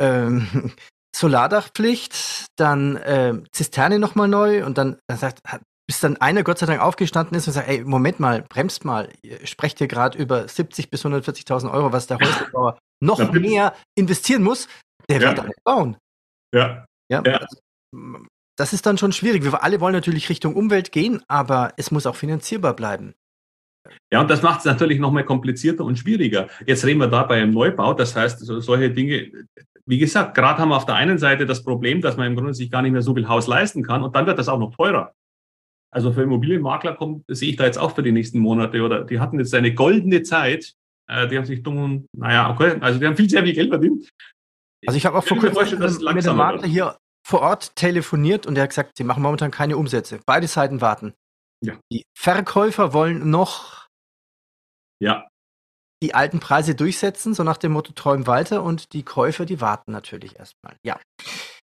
Ähm, 0.00 0.72
Solardachpflicht, 1.16 2.46
dann 2.56 2.96
äh, 2.96 3.40
Zisterne 3.52 3.98
nochmal 3.98 4.28
neu 4.28 4.64
und 4.64 4.78
dann, 4.78 4.98
dann 5.06 5.18
sagt, 5.18 5.40
bis 5.86 6.00
dann 6.00 6.16
einer 6.16 6.42
Gott 6.42 6.58
sei 6.58 6.66
Dank 6.66 6.80
aufgestanden 6.80 7.36
ist 7.36 7.46
und 7.46 7.52
sagt, 7.52 7.68
ey, 7.68 7.84
Moment 7.84 8.18
mal, 8.18 8.42
bremst 8.42 8.84
mal, 8.84 9.12
ihr 9.22 9.46
sprecht 9.46 9.78
hier 9.78 9.86
gerade 9.86 10.18
über 10.18 10.48
70 10.48 10.90
bis 10.90 11.04
140.000 11.04 11.70
Euro, 11.70 11.92
was 11.92 12.06
der 12.06 12.18
Häuslebauer 12.18 12.78
noch 13.00 13.20
ja, 13.20 13.30
mehr 13.32 13.74
investieren 13.94 14.42
muss, 14.42 14.66
der 15.08 15.20
ja. 15.20 15.36
wird 15.36 15.46
nicht 15.46 15.64
bauen. 15.64 15.96
Ja. 16.54 16.84
Ja. 17.10 17.22
ja. 17.24 17.36
Also, 17.36 17.58
das 18.56 18.72
ist 18.72 18.86
dann 18.86 18.98
schon 18.98 19.12
schwierig. 19.12 19.42
Wir 19.42 19.62
alle 19.62 19.80
wollen 19.80 19.94
natürlich 19.94 20.28
Richtung 20.28 20.54
Umwelt 20.54 20.92
gehen, 20.92 21.22
aber 21.28 21.72
es 21.76 21.90
muss 21.90 22.06
auch 22.06 22.16
finanzierbar 22.16 22.74
bleiben. 22.74 23.14
Ja, 24.12 24.20
und 24.20 24.30
das 24.30 24.42
macht 24.42 24.60
es 24.60 24.64
natürlich 24.64 24.98
noch 24.98 25.10
mal 25.10 25.24
komplizierter 25.24 25.84
und 25.84 25.98
schwieriger. 25.98 26.48
Jetzt 26.66 26.86
reden 26.86 27.00
wir 27.00 27.08
da 27.08 27.24
bei 27.24 27.42
einem 27.42 27.52
Neubau. 27.52 27.92
Das 27.94 28.16
heißt, 28.16 28.38
solche 28.38 28.90
Dinge, 28.90 29.30
wie 29.86 29.98
gesagt, 29.98 30.34
gerade 30.34 30.58
haben 30.60 30.70
wir 30.70 30.76
auf 30.76 30.86
der 30.86 30.94
einen 30.94 31.18
Seite 31.18 31.46
das 31.46 31.62
Problem, 31.62 32.00
dass 32.00 32.16
man 32.16 32.28
im 32.28 32.34
Grunde 32.34 32.54
sich 32.54 32.70
gar 32.70 32.82
nicht 32.82 32.92
mehr 32.92 33.02
so 33.02 33.14
viel 33.14 33.28
Haus 33.28 33.46
leisten 33.46 33.82
kann 33.82 34.02
und 34.02 34.16
dann 34.16 34.26
wird 34.26 34.38
das 34.38 34.48
auch 34.48 34.58
noch 34.58 34.74
teurer. 34.74 35.12
Also 35.90 36.12
für 36.12 36.22
Immobilienmakler 36.22 36.94
kommt, 36.94 37.24
sehe 37.28 37.50
ich 37.50 37.56
da 37.56 37.66
jetzt 37.66 37.78
auch 37.78 37.94
für 37.94 38.02
die 38.02 38.12
nächsten 38.12 38.38
Monate 38.38 38.82
oder 38.82 39.04
die 39.04 39.20
hatten 39.20 39.38
jetzt 39.38 39.54
eine 39.54 39.74
goldene 39.74 40.22
Zeit. 40.22 40.74
Äh, 41.06 41.28
die 41.28 41.36
haben 41.36 41.44
sich 41.44 41.62
dumm, 41.62 42.06
naja, 42.12 42.50
okay, 42.50 42.76
also 42.80 42.98
die 42.98 43.06
haben 43.06 43.16
viel, 43.16 43.28
sehr 43.28 43.44
viel 43.44 43.52
Geld 43.52 43.68
verdient. 43.68 44.08
Also 44.86 44.96
ich 44.96 45.06
habe 45.06 45.18
auch 45.18 45.24
vor 45.24 45.36
kurzem 45.36 45.78
mit 45.78 46.26
dem 46.26 46.36
Makler 46.36 46.66
hier 46.66 46.96
vor 47.26 47.40
Ort 47.40 47.74
telefoniert 47.76 48.46
und 48.46 48.56
er 48.56 48.64
hat 48.64 48.70
gesagt, 48.70 48.96
sie 48.96 49.04
machen 49.04 49.22
momentan 49.22 49.50
keine 49.50 49.76
Umsätze. 49.76 50.20
Beide 50.26 50.46
Seiten 50.46 50.80
warten. 50.80 51.14
Ja. 51.64 51.78
Die 51.90 52.04
Verkäufer 52.16 52.92
wollen 52.92 53.30
noch 53.30 53.88
ja. 55.00 55.26
die 56.02 56.14
alten 56.14 56.40
Preise 56.40 56.74
durchsetzen, 56.74 57.32
so 57.32 57.42
nach 57.42 57.56
dem 57.56 57.72
Motto 57.72 57.92
träum 57.92 58.26
weiter 58.26 58.62
und 58.62 58.92
die 58.92 59.02
Käufer, 59.02 59.46
die 59.46 59.60
warten 59.60 59.92
natürlich 59.92 60.38
erstmal. 60.38 60.76
Ja. 60.84 61.00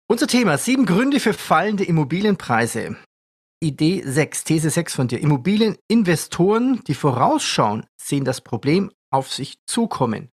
Unser 0.08 0.28
Thema, 0.28 0.58
sieben 0.58 0.86
Gründe 0.86 1.20
für 1.20 1.34
fallende 1.34 1.86
Immobilienpreise. 1.86 2.98
Idee 3.63 4.04
6, 4.06 4.44
These 4.44 4.70
6 4.70 4.94
von 4.94 5.08
dir. 5.08 5.20
Immobilieninvestoren, 5.22 6.84
die 6.84 6.94
vorausschauen, 6.94 7.86
sehen 8.00 8.26
das 8.26 8.41
Problem 8.41 8.91
auf 9.12 9.32
sich 9.32 9.56
zukommen. 9.65 10.30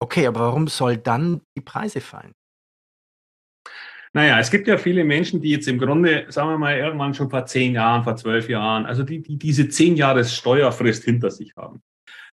Okay, 0.00 0.26
aber 0.26 0.40
warum 0.40 0.66
soll 0.68 0.96
dann 0.96 1.42
die 1.56 1.60
Preise 1.60 2.00
fallen? 2.00 2.32
Naja, 4.16 4.38
es 4.38 4.50
gibt 4.50 4.68
ja 4.68 4.78
viele 4.78 5.04
Menschen, 5.04 5.40
die 5.40 5.50
jetzt 5.50 5.66
im 5.66 5.78
Grunde, 5.78 6.26
sagen 6.28 6.48
wir 6.48 6.58
mal, 6.58 6.76
irgendwann 6.76 7.14
schon 7.14 7.30
vor 7.30 7.46
zehn 7.46 7.74
Jahren, 7.74 8.04
vor 8.04 8.14
zwölf 8.14 8.48
Jahren, 8.48 8.86
also 8.86 9.02
die, 9.02 9.20
die 9.20 9.36
diese 9.36 9.68
zehn 9.68 9.96
Jahres 9.96 10.34
Steuerfrist 10.36 11.02
hinter 11.02 11.32
sich 11.32 11.52
haben. 11.56 11.82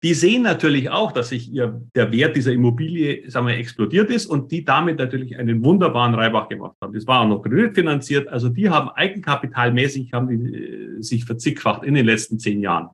Die 0.03 0.15
sehen 0.15 0.43
natürlich 0.43 0.89
auch, 0.89 1.13
dass 1.13 1.31
sich 1.31 1.53
ihr, 1.53 1.83
der 1.95 2.13
Wert 2.13 2.35
dieser 2.35 2.53
Immobilie, 2.53 3.31
sagen 3.31 3.47
wir, 3.47 3.57
explodiert 3.57 4.11
ist 4.11 4.27
und 4.27 4.53
die 4.53 4.65
damit 4.65 4.99
natürlich 4.99 5.37
einen 5.39 5.63
wunderbaren 5.63 6.15
Reibach 6.15 6.49
gemacht 6.49 6.77
haben. 6.81 6.95
Das 6.95 7.07
war 7.07 7.21
auch 7.21 7.29
noch 7.29 7.43
kreditfinanziert. 7.43 8.29
Also 8.29 8.49
die 8.49 8.71
haben 8.71 8.89
eigenkapitalmäßig, 8.91 10.13
haben 10.13 10.29
die 10.29 10.55
äh, 10.55 11.03
sich 11.03 11.25
verzickfacht 11.25 11.83
in 11.83 11.95
den 11.95 12.07
letzten 12.07 12.39
zehn 12.39 12.61
Jahren. 12.61 12.89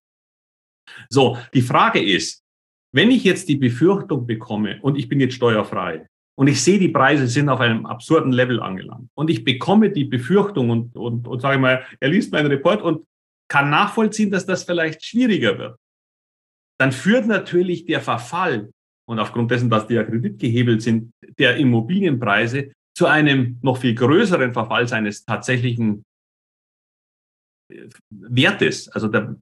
So, 1.09 1.39
die 1.55 1.63
Frage 1.63 2.03
ist, 2.03 2.43
wenn 2.93 3.11
ich 3.11 3.23
jetzt 3.25 3.49
die 3.49 3.57
Befürchtung 3.57 4.27
bekomme 4.27 4.79
und 4.83 4.97
ich 4.97 5.09
bin 5.09 5.21
jetzt 5.21 5.35
steuerfrei, 5.35 6.07
und 6.35 6.47
ich 6.47 6.63
sehe, 6.63 6.79
die 6.79 6.89
Preise 6.89 7.27
sind 7.27 7.49
auf 7.49 7.61
einem 7.61 7.87
absurden 7.87 8.33
Level 8.33 8.61
angelangt. 8.61 9.09
Und 9.15 9.29
ich 9.29 9.45
bekomme 9.45 9.91
die 9.91 10.05
Befürchtung 10.05 10.71
und, 10.71 10.97
und, 10.97 11.29
und 11.29 11.41
sage 11.41 11.59
mal, 11.59 11.85
er 12.01 12.09
liest 12.09 12.33
meinen 12.33 12.47
Report 12.47 12.83
und 12.83 13.07
kann 13.49 13.69
nachvollziehen, 13.71 14.31
dass 14.31 14.47
das 14.47 14.65
vielleicht 14.65 15.05
schwieriger 15.05 15.59
wird. 15.59 15.79
Dann 16.81 16.91
führt 16.91 17.27
natürlich 17.27 17.85
der 17.85 18.01
Verfall 18.01 18.73
und 19.07 19.19
aufgrund 19.19 19.51
dessen, 19.51 19.69
dass 19.69 19.87
die 19.87 19.95
ja 19.95 20.05
kreditgehebelt 20.05 20.81
sind, 20.81 21.13
der 21.39 21.57
Immobilienpreise 21.57 22.73
zu 22.97 23.07
einem 23.07 23.59
noch 23.63 23.79
viel 23.79 23.95
größeren 23.95 24.53
Verfall 24.53 24.89
seines 24.89 25.25
tatsächlichen 25.25 26.05
äh, 27.71 27.89
Wertes. 28.11 28.89
Also 28.89 29.09
der, 29.09 29.37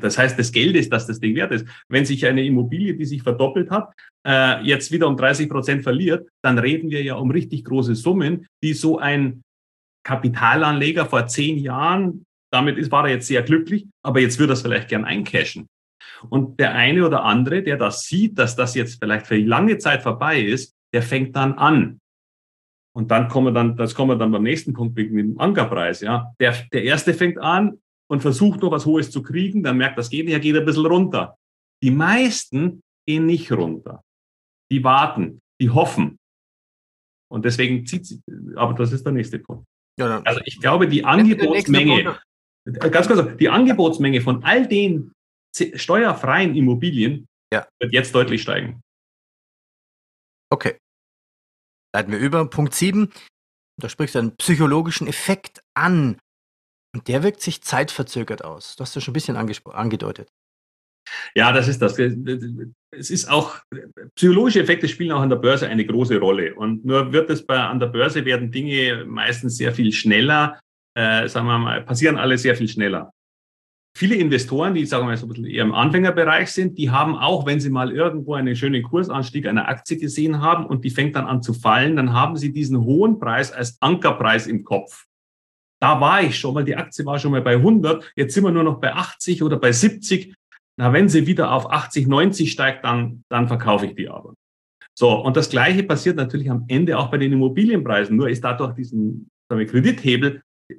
das 0.00 0.18
heißt 0.18 0.38
des 0.38 0.52
Geldes, 0.52 0.88
dass 0.88 1.06
das 1.06 1.20
Ding 1.20 1.34
wert 1.34 1.52
ist. 1.52 1.66
Wenn 1.88 2.04
sich 2.04 2.26
eine 2.26 2.44
Immobilie, 2.44 2.94
die 2.94 3.04
sich 3.04 3.22
verdoppelt 3.22 3.70
hat, 3.70 3.92
äh, 4.26 4.62
jetzt 4.62 4.92
wieder 4.92 5.08
um 5.08 5.16
30 5.16 5.48
Prozent 5.48 5.82
verliert, 5.82 6.28
dann 6.42 6.58
reden 6.58 6.90
wir 6.90 7.02
ja 7.02 7.14
um 7.14 7.30
richtig 7.30 7.64
große 7.64 7.94
Summen, 7.94 8.46
die 8.62 8.74
so 8.74 8.98
ein 8.98 9.42
Kapitalanleger 10.04 11.06
vor 11.06 11.26
zehn 11.26 11.58
Jahren, 11.58 12.24
damit 12.50 12.78
ist, 12.78 12.90
war 12.90 13.06
er 13.06 13.14
jetzt 13.14 13.26
sehr 13.26 13.42
glücklich, 13.42 13.86
aber 14.02 14.20
jetzt 14.20 14.38
würde 14.38 14.52
er 14.52 14.54
es 14.54 14.62
vielleicht 14.62 14.88
gern 14.88 15.04
eincashen. 15.04 15.68
Und 16.30 16.58
der 16.58 16.74
eine 16.74 17.06
oder 17.06 17.24
andere, 17.24 17.62
der 17.62 17.76
das 17.76 18.04
sieht, 18.04 18.38
dass 18.38 18.56
das 18.56 18.74
jetzt 18.74 18.98
vielleicht 19.00 19.26
für 19.26 19.36
lange 19.36 19.78
Zeit 19.78 20.02
vorbei 20.02 20.40
ist, 20.40 20.74
der 20.92 21.02
fängt 21.02 21.36
dann 21.36 21.54
an. 21.54 22.00
Und 22.94 23.10
dann 23.10 23.28
kommen 23.28 23.48
wir 23.48 23.52
dann, 23.52 23.76
das 23.76 23.94
kommen 23.94 24.10
wir 24.12 24.16
dann 24.16 24.32
beim 24.32 24.42
nächsten 24.42 24.72
Punkt 24.72 24.96
wegen 24.96 25.16
dem 25.16 25.38
Ankerpreis, 25.38 26.00
ja. 26.00 26.32
Der, 26.40 26.54
der 26.72 26.84
erste 26.84 27.14
fängt 27.14 27.38
an, 27.38 27.78
und 28.10 28.20
versucht 28.20 28.60
noch 28.62 28.70
was 28.70 28.86
Hohes 28.86 29.10
zu 29.10 29.22
kriegen, 29.22 29.62
dann 29.62 29.76
merkt, 29.76 29.98
das 29.98 30.10
geht 30.10 30.24
nicht, 30.24 30.34
er 30.34 30.40
geht 30.40 30.56
ein 30.56 30.64
bisschen 30.64 30.86
runter. 30.86 31.36
Die 31.82 31.90
meisten 31.90 32.80
gehen 33.06 33.26
nicht 33.26 33.52
runter. 33.52 34.02
Die 34.70 34.82
warten, 34.82 35.40
die 35.60 35.70
hoffen. 35.70 36.18
Und 37.30 37.44
deswegen 37.44 37.86
zieht 37.86 38.06
sie, 38.06 38.20
aber 38.56 38.74
das 38.74 38.92
ist 38.92 39.04
der 39.04 39.12
nächste 39.12 39.38
Punkt. 39.38 39.66
Ja, 39.98 40.22
also 40.22 40.40
ich 40.44 40.60
glaube, 40.60 40.88
die 40.88 41.04
Angebotsmenge, 41.04 42.18
ganz 42.78 43.08
kurz, 43.08 43.36
die 43.36 43.48
Angebotsmenge 43.48 44.20
von 44.20 44.44
all 44.44 44.66
den 44.66 45.12
steuerfreien 45.54 46.54
Immobilien 46.54 47.26
ja. 47.52 47.66
wird 47.80 47.92
jetzt 47.92 48.14
deutlich 48.14 48.42
steigen. 48.42 48.80
Okay. 50.50 50.78
Leiten 51.94 52.12
wir 52.12 52.18
über. 52.18 52.48
Punkt 52.48 52.74
7. 52.74 53.12
Da 53.80 53.88
sprichst 53.88 54.14
du 54.14 54.20
einen 54.20 54.36
psychologischen 54.36 55.06
Effekt 55.06 55.62
an. 55.74 56.18
Und 56.94 57.08
der 57.08 57.22
wirkt 57.22 57.40
sich 57.40 57.62
zeitverzögert 57.62 58.44
aus. 58.44 58.76
Du 58.76 58.82
hast 58.82 58.94
ja 58.94 59.00
schon 59.00 59.12
ein 59.12 59.14
bisschen 59.14 59.36
angedeutet. 59.36 60.28
Ja, 61.34 61.52
das 61.52 61.68
ist 61.68 61.80
das. 61.80 61.98
Es 61.98 63.10
ist 63.10 63.30
auch, 63.30 63.58
psychologische 64.14 64.60
Effekte 64.60 64.88
spielen 64.88 65.12
auch 65.12 65.20
an 65.20 65.30
der 65.30 65.36
Börse 65.36 65.68
eine 65.68 65.84
große 65.84 66.18
Rolle. 66.18 66.54
Und 66.54 66.84
nur 66.84 67.12
wird 67.12 67.30
es 67.30 67.44
bei, 67.44 67.58
an 67.58 67.80
der 67.80 67.86
Börse 67.88 68.24
werden 68.24 68.50
Dinge 68.50 69.04
meistens 69.06 69.56
sehr 69.56 69.72
viel 69.72 69.92
schneller, 69.92 70.58
äh, 70.94 71.28
sagen 71.28 71.46
wir 71.46 71.58
mal, 71.58 71.82
passieren 71.82 72.16
alle 72.16 72.38
sehr 72.38 72.56
viel 72.56 72.68
schneller. 72.68 73.12
Viele 73.96 74.14
Investoren, 74.14 74.74
die, 74.74 74.86
sagen 74.86 75.04
wir 75.04 75.08
mal, 75.08 75.16
so 75.16 75.26
ein 75.26 75.30
bisschen 75.30 75.46
eher 75.46 75.64
im 75.64 75.74
Anfängerbereich 75.74 76.52
sind, 76.52 76.78
die 76.78 76.90
haben 76.90 77.16
auch, 77.16 77.46
wenn 77.46 77.58
sie 77.58 77.70
mal 77.70 77.90
irgendwo 77.90 78.34
einen 78.34 78.54
schönen 78.54 78.82
Kursanstieg 78.82 79.46
einer 79.46 79.68
Aktie 79.68 79.96
gesehen 79.96 80.40
haben 80.40 80.66
und 80.66 80.84
die 80.84 80.90
fängt 80.90 81.16
dann 81.16 81.26
an 81.26 81.42
zu 81.42 81.52
fallen, 81.52 81.96
dann 81.96 82.12
haben 82.12 82.36
sie 82.36 82.52
diesen 82.52 82.84
hohen 82.84 83.18
Preis 83.18 83.50
als 83.50 83.76
Ankerpreis 83.80 84.46
im 84.46 84.62
Kopf. 84.62 85.06
Da 85.80 86.00
war 86.00 86.22
ich 86.22 86.38
schon 86.38 86.54
mal, 86.54 86.64
die 86.64 86.76
Aktie 86.76 87.06
war 87.06 87.18
schon 87.18 87.32
mal 87.32 87.42
bei 87.42 87.54
100, 87.54 88.12
jetzt 88.16 88.34
sind 88.34 88.44
wir 88.44 88.50
nur 88.50 88.64
noch 88.64 88.80
bei 88.80 88.92
80 88.92 89.42
oder 89.42 89.58
bei 89.58 89.72
70. 89.72 90.34
Na, 90.76 90.92
wenn 90.92 91.08
sie 91.08 91.26
wieder 91.26 91.52
auf 91.52 91.70
80, 91.70 92.06
90 92.06 92.50
steigt, 92.50 92.84
dann, 92.84 93.24
dann 93.28 93.48
verkaufe 93.48 93.86
ich 93.86 93.94
die 93.94 94.08
aber. 94.08 94.34
So, 94.96 95.12
und 95.12 95.36
das 95.36 95.50
Gleiche 95.50 95.84
passiert 95.84 96.16
natürlich 96.16 96.50
am 96.50 96.64
Ende 96.68 96.98
auch 96.98 97.10
bei 97.10 97.18
den 97.18 97.32
Immobilienpreisen. 97.32 98.16
Nur 98.16 98.28
ist 98.28 98.42
dadurch 98.42 98.74
diesen 98.74 99.28
sagen 99.48 99.60
wir, 99.60 99.66
Kredithebel, 99.66 100.42
äh, 100.68 100.74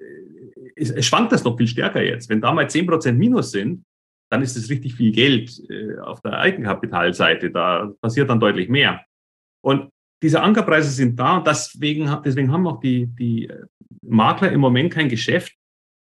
es, 0.75 0.91
es 0.91 1.05
schwankt 1.05 1.31
das 1.31 1.43
noch 1.43 1.57
viel 1.57 1.67
stärker 1.67 2.01
jetzt. 2.01 2.29
Wenn 2.29 2.41
da 2.41 2.53
mal 2.53 2.69
10 2.69 2.85
Prozent 2.85 3.19
Minus 3.19 3.51
sind, 3.51 3.83
dann 4.31 4.41
ist 4.41 4.55
es 4.55 4.69
richtig 4.69 4.93
viel 4.95 5.12
Geld 5.12 5.59
äh, 5.69 5.97
auf 5.99 6.21
der 6.21 6.38
Eigenkapitalseite. 6.39 7.51
Da 7.51 7.91
passiert 8.01 8.29
dann 8.29 8.39
deutlich 8.39 8.69
mehr. 8.69 9.03
Und 9.62 9.89
diese 10.21 10.41
Ankerpreise 10.41 10.91
sind 10.91 11.17
da 11.17 11.38
und 11.38 11.47
deswegen, 11.47 12.21
deswegen 12.23 12.51
haben 12.51 12.67
auch 12.67 12.79
die, 12.79 13.08
die 13.08 13.47
äh, 13.47 13.65
Makler 14.01 14.51
im 14.51 14.60
Moment 14.60 14.93
kein 14.93 15.10
Geschäft, 15.10 15.55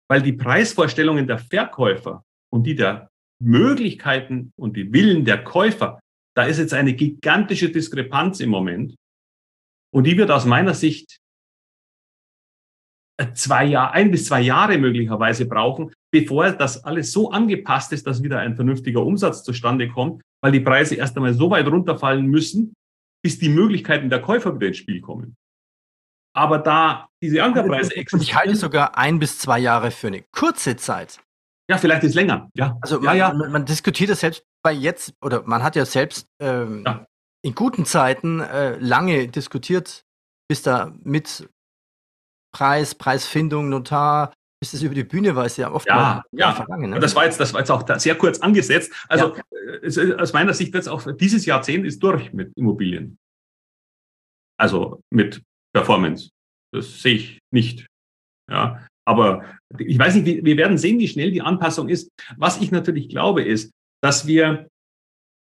weil 0.08 0.22
die 0.22 0.32
Preisvorstellungen 0.32 1.26
der 1.26 1.38
Verkäufer 1.38 2.24
und 2.52 2.64
die 2.64 2.76
der 2.76 3.10
Möglichkeiten 3.42 4.52
und 4.56 4.76
die 4.76 4.92
Willen 4.92 5.24
der 5.24 5.42
Käufer, 5.42 6.00
da 6.36 6.44
ist 6.44 6.58
jetzt 6.58 6.74
eine 6.74 6.94
gigantische 6.94 7.70
Diskrepanz 7.70 8.40
im 8.40 8.50
Moment. 8.50 8.94
Und 9.92 10.04
die 10.04 10.16
wird 10.16 10.30
aus 10.30 10.44
meiner 10.44 10.74
Sicht 10.74 11.18
äh, 13.18 13.32
zwei 13.32 13.64
Jahre, 13.64 13.92
ein 13.92 14.10
bis 14.10 14.26
zwei 14.26 14.40
Jahre 14.40 14.78
möglicherweise 14.78 15.46
brauchen, 15.46 15.92
bevor 16.12 16.50
das 16.52 16.84
alles 16.84 17.12
so 17.12 17.30
angepasst 17.30 17.92
ist, 17.92 18.06
dass 18.06 18.22
wieder 18.22 18.38
ein 18.38 18.54
vernünftiger 18.54 19.02
Umsatz 19.02 19.42
zustande 19.42 19.88
kommt, 19.88 20.22
weil 20.42 20.52
die 20.52 20.60
Preise 20.60 20.94
erst 20.94 21.16
einmal 21.16 21.34
so 21.34 21.50
weit 21.50 21.66
runterfallen 21.66 22.26
müssen, 22.26 22.74
bis 23.26 23.40
die 23.40 23.48
Möglichkeiten 23.48 24.08
der 24.08 24.22
Käufer 24.22 24.54
wieder 24.54 24.68
ins 24.68 24.76
Spiel 24.76 25.00
kommen. 25.00 25.36
Aber 26.32 26.58
da 26.58 27.08
diese 27.20 27.42
Ankerpreise 27.42 27.96
existieren. 27.96 28.22
Ich 28.22 28.36
halte 28.36 28.54
sogar 28.54 28.96
ein 28.96 29.18
bis 29.18 29.40
zwei 29.40 29.58
Jahre 29.58 29.90
für 29.90 30.06
eine 30.06 30.22
kurze 30.30 30.76
Zeit. 30.76 31.18
Ja, 31.68 31.76
vielleicht 31.76 32.04
ist 32.04 32.14
länger. 32.14 32.48
Ja. 32.54 32.78
Also 32.82 32.98
ja, 32.98 33.02
man, 33.02 33.16
ja. 33.16 33.34
Man, 33.34 33.50
man, 33.50 33.64
diskutiert 33.66 34.10
das 34.10 34.20
selbst 34.20 34.44
bei 34.62 34.70
jetzt, 34.70 35.12
oder 35.20 35.42
man 35.42 35.64
hat 35.64 35.74
ja 35.74 35.84
selbst 35.84 36.28
ähm, 36.40 36.84
ja. 36.86 37.04
in 37.42 37.56
guten 37.56 37.84
Zeiten 37.84 38.38
äh, 38.38 38.78
lange 38.78 39.26
diskutiert, 39.26 40.04
bis 40.48 40.62
da 40.62 40.94
mit 41.02 41.48
Preis, 42.54 42.94
Preisfindung, 42.94 43.68
Notar, 43.70 44.32
bis 44.60 44.72
das 44.72 44.82
über 44.82 44.94
die 44.94 45.04
Bühne 45.04 45.36
war, 45.36 45.46
ist 45.46 45.58
ja 45.58 45.70
oft 45.70 45.86
ja, 45.86 46.22
ja. 46.32 46.52
vergangen. 46.52 46.90
Ne? 46.90 47.00
Das 47.00 47.14
war 47.14 47.24
jetzt, 47.24 47.38
das 47.38 47.52
war 47.52 47.60
jetzt 47.60 47.70
auch 47.70 47.86
sehr 47.98 48.14
kurz 48.16 48.38
angesetzt. 48.40 48.92
Also 49.08 49.36
ja. 49.36 49.42
es, 49.82 49.98
aus 49.98 50.32
meiner 50.32 50.54
Sicht 50.54 50.72
wird 50.72 50.82
es 50.82 50.88
auch 50.88 51.06
dieses 51.12 51.44
Jahrzehnt 51.44 51.84
ist 51.84 52.02
durch 52.02 52.32
mit 52.32 52.52
Immobilien. 52.56 53.18
Also 54.58 55.02
mit 55.12 55.42
Performance. 55.74 56.30
Das 56.72 57.02
sehe 57.02 57.14
ich 57.14 57.38
nicht. 57.52 57.86
Ja, 58.50 58.86
aber 59.06 59.44
ich 59.78 59.98
weiß 59.98 60.14
nicht, 60.16 60.44
wir 60.44 60.56
werden 60.56 60.78
sehen, 60.78 60.98
wie 60.98 61.08
schnell 61.08 61.30
die 61.30 61.42
Anpassung 61.42 61.88
ist. 61.88 62.10
Was 62.36 62.60
ich 62.60 62.70
natürlich 62.70 63.08
glaube, 63.08 63.42
ist, 63.42 63.72
dass 64.02 64.26
wir, 64.26 64.68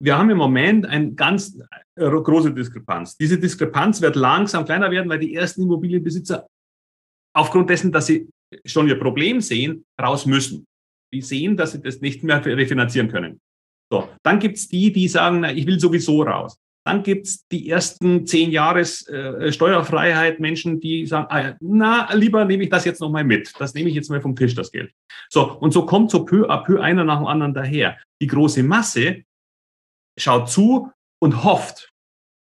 wir 0.03 0.18
haben 0.18 0.31
im 0.31 0.38
Moment 0.38 0.87
eine 0.87 1.14
ganz 1.14 1.59
große 1.96 2.53
Diskrepanz. 2.53 3.16
Diese 3.16 3.38
Diskrepanz 3.38 4.00
wird 4.00 4.16
langsam 4.16 4.64
kleiner 4.64 4.90
werden, 4.90 5.09
weil 5.09 5.18
die 5.18 5.35
ersten 5.35 5.62
Immobilienbesitzer 5.62 6.46
aufgrund 7.37 7.70
dessen, 7.70 7.92
dass 7.92 8.07
sie 8.07 8.29
schon 8.64 8.88
ihr 8.88 8.99
Problem 8.99 9.40
sehen, 9.40 9.85
raus 10.01 10.27
müssen. 10.27 10.67
Die 11.12 11.23
sehen, 11.23 11.57
dass 11.57 11.73
sie 11.73 11.81
das 11.81 12.01
nicht 12.01 12.25
mehr 12.25 12.45
refinanzieren 12.45 13.09
können. 13.09 13.40
So, 13.90 14.09
dann 14.23 14.38
gibt's 14.38 14.69
die, 14.69 14.93
die 14.93 15.09
sagen, 15.09 15.40
na, 15.40 15.53
ich 15.53 15.67
will 15.67 15.79
sowieso 15.79 16.23
raus. 16.23 16.59
Dann 16.87 17.03
gibt's 17.03 17.47
die 17.49 17.71
ersten 17.71 18.27
zehn 18.27 18.51
Jahres 18.51 19.09
äh, 19.09 19.51
Steuerfreiheit, 19.53 20.38
Menschen, 20.38 20.81
die 20.81 21.07
sagen, 21.07 21.27
ah, 21.31 21.55
na, 21.61 22.12
lieber 22.12 22.45
nehme 22.45 22.64
ich 22.64 22.71
das 22.71 22.85
jetzt 22.85 23.01
nochmal 23.01 23.25
mit. 23.25 23.53
Das 23.59 23.73
nehme 23.73 23.88
ich 23.88 23.95
jetzt 23.95 24.11
mal 24.11 24.21
vom 24.21 24.37
Tisch, 24.37 24.55
das 24.55 24.71
Geld. 24.71 24.93
So, 25.31 25.51
und 25.59 25.73
so 25.73 25.87
kommt 25.87 26.11
so 26.11 26.25
peu 26.25 26.51
à 26.51 26.62
peu 26.62 26.81
einer 26.81 27.05
nach 27.05 27.19
dem 27.19 27.27
anderen 27.27 27.55
daher. 27.55 27.99
Die 28.21 28.27
große 28.27 28.62
Masse 28.62 29.23
schaut 30.19 30.51
zu 30.51 30.90
und 31.21 31.43
hofft. 31.43 31.90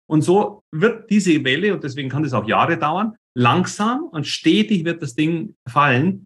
Und 0.08 0.22
so 0.22 0.64
wird 0.72 1.10
diese 1.10 1.44
Welle, 1.46 1.74
und 1.74 1.84
deswegen 1.84 2.10
kann 2.10 2.24
das 2.24 2.34
auch 2.34 2.48
Jahre 2.48 2.78
dauern, 2.78 3.16
langsam 3.36 4.06
und 4.06 4.26
stetig 4.26 4.86
wird 4.86 5.02
das 5.02 5.16
Ding 5.16 5.56
fallen. 5.68 6.26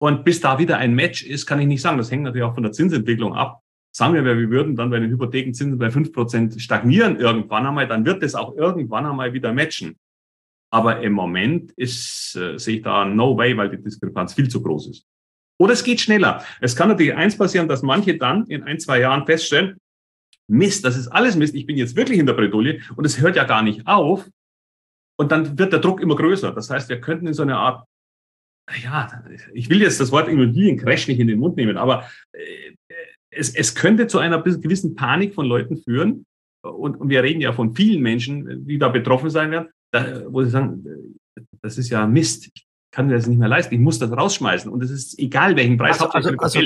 Und 0.00 0.24
bis 0.24 0.40
da 0.40 0.58
wieder 0.58 0.78
ein 0.78 0.94
Match 0.94 1.24
ist, 1.24 1.46
kann 1.46 1.60
ich 1.60 1.66
nicht 1.66 1.82
sagen. 1.82 1.98
Das 1.98 2.10
hängt 2.10 2.22
natürlich 2.22 2.44
auch 2.44 2.54
von 2.54 2.62
der 2.62 2.72
Zinsentwicklung 2.72 3.34
ab 3.34 3.62
sagen 3.98 4.14
wir, 4.14 4.24
wir 4.24 4.50
würden 4.50 4.76
dann 4.76 4.90
bei 4.90 5.00
den 5.00 5.10
Hypothekenzinsen 5.10 5.78
bei 5.78 5.90
fünf 5.90 6.12
Prozent 6.12 6.60
stagnieren 6.60 7.18
irgendwann 7.18 7.66
einmal, 7.66 7.88
dann 7.88 8.04
wird 8.04 8.22
es 8.22 8.34
auch 8.34 8.56
irgendwann 8.56 9.06
einmal 9.06 9.32
wieder 9.32 9.52
matchen. 9.52 9.98
Aber 10.70 11.00
im 11.00 11.12
Moment 11.12 11.72
ist, 11.72 12.36
äh, 12.36 12.58
sehe 12.58 12.76
ich 12.76 12.82
da 12.82 13.04
no 13.04 13.36
way, 13.36 13.56
weil 13.56 13.70
die 13.70 13.82
Diskrepanz 13.82 14.34
viel 14.34 14.48
zu 14.48 14.62
groß 14.62 14.90
ist. 14.90 15.06
Oder 15.58 15.72
es 15.72 15.82
geht 15.82 16.00
schneller. 16.00 16.44
Es 16.60 16.76
kann 16.76 16.88
natürlich 16.88 17.14
eins 17.14 17.36
passieren, 17.36 17.68
dass 17.68 17.82
manche 17.82 18.16
dann 18.16 18.46
in 18.46 18.62
ein, 18.62 18.78
zwei 18.78 19.00
Jahren 19.00 19.26
feststellen, 19.26 19.78
Mist, 20.46 20.84
das 20.84 20.96
ist 20.96 21.08
alles 21.08 21.36
Mist, 21.36 21.54
ich 21.54 21.66
bin 21.66 21.76
jetzt 21.76 21.96
wirklich 21.96 22.18
in 22.18 22.26
der 22.26 22.34
Bredouille 22.34 22.80
und 22.96 23.04
es 23.04 23.20
hört 23.20 23.36
ja 23.36 23.44
gar 23.44 23.62
nicht 23.62 23.86
auf. 23.86 24.28
Und 25.18 25.32
dann 25.32 25.58
wird 25.58 25.72
der 25.72 25.80
Druck 25.80 26.00
immer 26.00 26.16
größer. 26.16 26.52
Das 26.52 26.70
heißt, 26.70 26.88
wir 26.88 27.00
könnten 27.00 27.26
in 27.26 27.34
so 27.34 27.42
eine 27.42 27.56
Art, 27.56 27.84
ja, 28.82 29.10
ich 29.52 29.68
will 29.68 29.82
jetzt 29.82 30.00
das 30.00 30.12
Wort 30.12 30.28
Immobiliencrash 30.28 31.08
nicht 31.08 31.18
in 31.18 31.26
den 31.26 31.38
Mund 31.38 31.56
nehmen, 31.56 31.76
aber 31.76 32.08
äh, 32.32 32.74
es, 33.30 33.54
es 33.54 33.74
könnte 33.74 34.06
zu 34.06 34.18
einer 34.18 34.42
gewissen 34.42 34.94
Panik 34.94 35.34
von 35.34 35.46
Leuten 35.46 35.76
führen. 35.76 36.24
Und, 36.62 36.96
und 36.96 37.08
wir 37.08 37.22
reden 37.22 37.40
ja 37.40 37.52
von 37.52 37.74
vielen 37.74 38.02
Menschen, 38.02 38.66
die 38.66 38.78
da 38.78 38.88
betroffen 38.88 39.30
sein 39.30 39.50
werden, 39.50 39.68
da, 39.92 40.24
wo 40.32 40.42
sie 40.42 40.50
sagen, 40.50 40.84
das 41.62 41.78
ist 41.78 41.88
ja 41.88 42.06
Mist. 42.06 42.50
Ich 42.54 42.66
kann 42.92 43.06
mir 43.06 43.14
das 43.14 43.26
nicht 43.26 43.38
mehr 43.38 43.48
leisten. 43.48 43.74
Ich 43.74 43.80
muss 43.80 43.98
das 43.98 44.10
rausschmeißen. 44.10 44.70
Und 44.70 44.82
es 44.82 44.90
ist 44.90 45.18
egal, 45.18 45.56
welchen 45.56 45.76
Preis. 45.76 46.00
Also, 46.00 46.12
also, 46.12 46.30
also, 46.38 46.60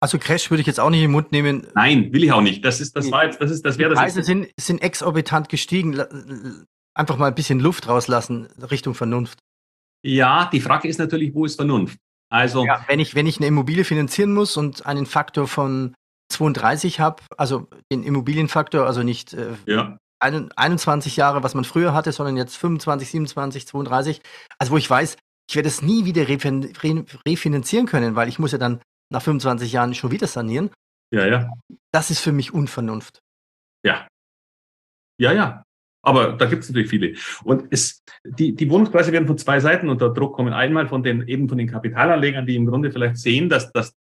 also 0.00 0.18
Crash 0.18 0.50
würde 0.50 0.62
ich 0.62 0.66
jetzt 0.66 0.80
auch 0.80 0.90
nicht 0.90 1.02
im 1.02 1.12
Mund 1.12 1.32
nehmen. 1.32 1.66
Nein, 1.74 2.12
will 2.12 2.24
ich 2.24 2.32
auch 2.32 2.42
nicht. 2.42 2.64
Das 2.64 2.80
ist, 2.80 2.96
das 2.96 3.10
war 3.10 3.24
jetzt, 3.24 3.40
das 3.40 3.50
ist, 3.50 3.64
das 3.64 3.78
wäre 3.78 3.90
das. 3.90 3.98
Die 3.98 4.04
Preise 4.04 4.22
sind, 4.22 4.48
sind 4.58 4.82
exorbitant 4.82 5.48
gestiegen. 5.48 5.94
Einfach 6.94 7.16
mal 7.16 7.26
ein 7.26 7.34
bisschen 7.34 7.60
Luft 7.60 7.88
rauslassen 7.88 8.46
Richtung 8.70 8.94
Vernunft. 8.94 9.38
Ja, 10.02 10.48
die 10.52 10.60
Frage 10.60 10.88
ist 10.88 10.98
natürlich, 10.98 11.34
wo 11.34 11.44
ist 11.44 11.56
Vernunft? 11.56 11.98
Also. 12.30 12.64
Ja, 12.64 12.84
wenn 12.88 13.00
ich, 13.00 13.14
wenn 13.14 13.26
ich 13.26 13.38
eine 13.38 13.46
Immobilie 13.46 13.84
finanzieren 13.84 14.32
muss 14.32 14.56
und 14.56 14.86
einen 14.86 15.06
Faktor 15.06 15.48
von 15.48 15.94
32 16.32 17.00
habe, 17.00 17.22
also 17.36 17.68
den 17.92 18.02
Immobilienfaktor, 18.02 18.86
also 18.86 19.02
nicht 19.02 19.34
äh, 19.34 19.52
ja. 19.66 19.98
21 20.20 21.16
Jahre, 21.16 21.42
was 21.42 21.54
man 21.54 21.64
früher 21.64 21.92
hatte, 21.92 22.12
sondern 22.12 22.36
jetzt 22.36 22.56
25, 22.56 23.10
27, 23.10 23.66
32, 23.66 24.22
also 24.58 24.72
wo 24.72 24.78
ich 24.78 24.88
weiß, 24.88 25.16
ich 25.48 25.56
werde 25.56 25.68
es 25.68 25.82
nie 25.82 26.04
wieder 26.06 26.26
refinanzieren 26.28 27.86
können, 27.86 28.16
weil 28.16 28.28
ich 28.28 28.38
muss 28.38 28.52
ja 28.52 28.58
dann 28.58 28.80
nach 29.10 29.22
25 29.22 29.70
Jahren 29.72 29.94
schon 29.94 30.10
wieder 30.10 30.26
sanieren. 30.26 30.70
Ja, 31.12 31.26
ja. 31.26 31.50
Das 31.92 32.10
ist 32.10 32.20
für 32.20 32.32
mich 32.32 32.54
Unvernunft. 32.54 33.20
Ja. 33.84 34.08
Ja, 35.18 35.32
ja. 35.32 35.63
Aber 36.04 36.32
da 36.32 36.46
gibt 36.46 36.62
es 36.62 36.70
natürlich 36.70 36.90
viele. 36.90 37.14
Und 37.44 37.64
es, 37.70 38.02
die, 38.24 38.54
die 38.54 38.70
Wohnungspreise 38.70 39.12
werden 39.12 39.26
von 39.26 39.38
zwei 39.38 39.60
Seiten 39.60 39.88
unter 39.88 40.10
Druck 40.12 40.34
kommen. 40.34 40.52
Einmal 40.52 40.86
von 40.86 41.02
den, 41.02 41.26
eben 41.26 41.48
von 41.48 41.58
den 41.58 41.68
Kapitalanlegern, 41.68 42.46
die 42.46 42.56
im 42.56 42.66
Grunde 42.66 42.90
vielleicht 42.90 43.16
sehen, 43.16 43.48
dass, 43.48 43.72
dass, 43.72 43.94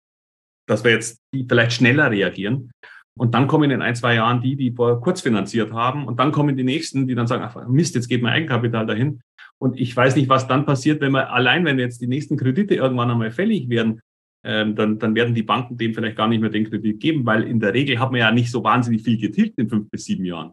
dass 0.66 0.84
wir 0.84 0.92
jetzt 0.92 1.20
die 1.34 1.46
vielleicht 1.48 1.72
schneller 1.72 2.10
reagieren. 2.10 2.70
Und 3.18 3.34
dann 3.34 3.46
kommen 3.46 3.70
in 3.70 3.82
ein, 3.82 3.94
zwei 3.94 4.14
Jahren 4.14 4.40
die, 4.40 4.56
die 4.56 4.72
vor 4.72 5.00
kurz 5.00 5.20
finanziert 5.20 5.72
haben. 5.72 6.06
Und 6.06 6.18
dann 6.18 6.32
kommen 6.32 6.56
die 6.56 6.64
nächsten, 6.64 7.06
die 7.06 7.14
dann 7.14 7.26
sagen, 7.26 7.44
ach 7.44 7.68
Mist, 7.68 7.94
jetzt 7.94 8.08
geht 8.08 8.22
mein 8.22 8.32
Eigenkapital 8.32 8.86
dahin. 8.86 9.20
Und 9.58 9.78
ich 9.78 9.94
weiß 9.94 10.16
nicht, 10.16 10.28
was 10.28 10.48
dann 10.48 10.66
passiert, 10.66 11.00
wenn 11.00 11.12
wir 11.12 11.30
allein, 11.30 11.64
wenn 11.64 11.78
jetzt 11.78 12.00
die 12.00 12.06
nächsten 12.06 12.36
Kredite 12.36 12.74
irgendwann 12.74 13.10
einmal 13.10 13.30
fällig 13.30 13.68
werden, 13.68 14.00
ähm, 14.44 14.74
dann, 14.74 14.98
dann 14.98 15.14
werden 15.14 15.34
die 15.34 15.44
Banken 15.44 15.76
dem 15.76 15.94
vielleicht 15.94 16.16
gar 16.16 16.26
nicht 16.26 16.40
mehr 16.40 16.50
den 16.50 16.68
Kredit 16.68 16.98
geben, 16.98 17.24
weil 17.26 17.44
in 17.44 17.60
der 17.60 17.74
Regel 17.74 18.00
hat 18.00 18.10
man 18.10 18.20
ja 18.20 18.32
nicht 18.32 18.50
so 18.50 18.64
wahnsinnig 18.64 19.02
viel 19.02 19.18
getilgt 19.18 19.58
in 19.58 19.68
fünf 19.68 19.88
bis 19.88 20.04
sieben 20.04 20.24
Jahren. 20.24 20.52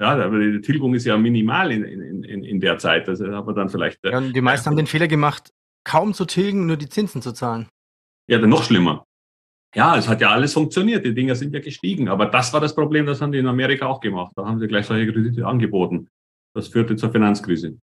Ja, 0.00 0.12
aber 0.12 0.38
die 0.38 0.62
Tilgung 0.62 0.94
ist 0.94 1.04
ja 1.04 1.18
minimal 1.18 1.70
in, 1.70 1.84
in, 1.84 2.24
in, 2.24 2.42
in 2.42 2.60
der 2.60 2.78
Zeit. 2.78 3.06
Das 3.06 3.20
hat 3.20 3.44
man 3.44 3.54
dann 3.54 3.68
vielleicht. 3.68 4.02
Äh, 4.04 4.12
ja, 4.12 4.20
die 4.20 4.40
meisten 4.40 4.66
äh, 4.66 4.70
haben 4.70 4.76
den 4.76 4.86
Fehler 4.86 5.08
gemacht, 5.08 5.52
kaum 5.84 6.14
zu 6.14 6.24
tilgen, 6.24 6.66
nur 6.66 6.78
die 6.78 6.88
Zinsen 6.88 7.20
zu 7.20 7.32
zahlen. 7.32 7.68
Ja, 8.26 8.38
dann 8.38 8.48
noch 8.48 8.64
schlimmer. 8.64 9.04
Ja, 9.74 9.96
es 9.96 10.08
hat 10.08 10.20
ja 10.20 10.30
alles 10.30 10.54
funktioniert. 10.54 11.04
Die 11.04 11.14
Dinger 11.14 11.36
sind 11.36 11.52
ja 11.54 11.60
gestiegen. 11.60 12.08
Aber 12.08 12.26
das 12.26 12.52
war 12.52 12.60
das 12.60 12.74
Problem, 12.74 13.04
das 13.06 13.20
haben 13.20 13.30
die 13.30 13.38
in 13.38 13.46
Amerika 13.46 13.86
auch 13.86 14.00
gemacht. 14.00 14.32
Da 14.36 14.46
haben 14.46 14.58
sie 14.58 14.66
gleich 14.68 14.86
solche 14.86 15.12
Kredite 15.12 15.46
angeboten. 15.46 16.08
Das 16.54 16.68
führte 16.68 16.96
zur 16.96 17.12
Finanzkrise. 17.12 17.78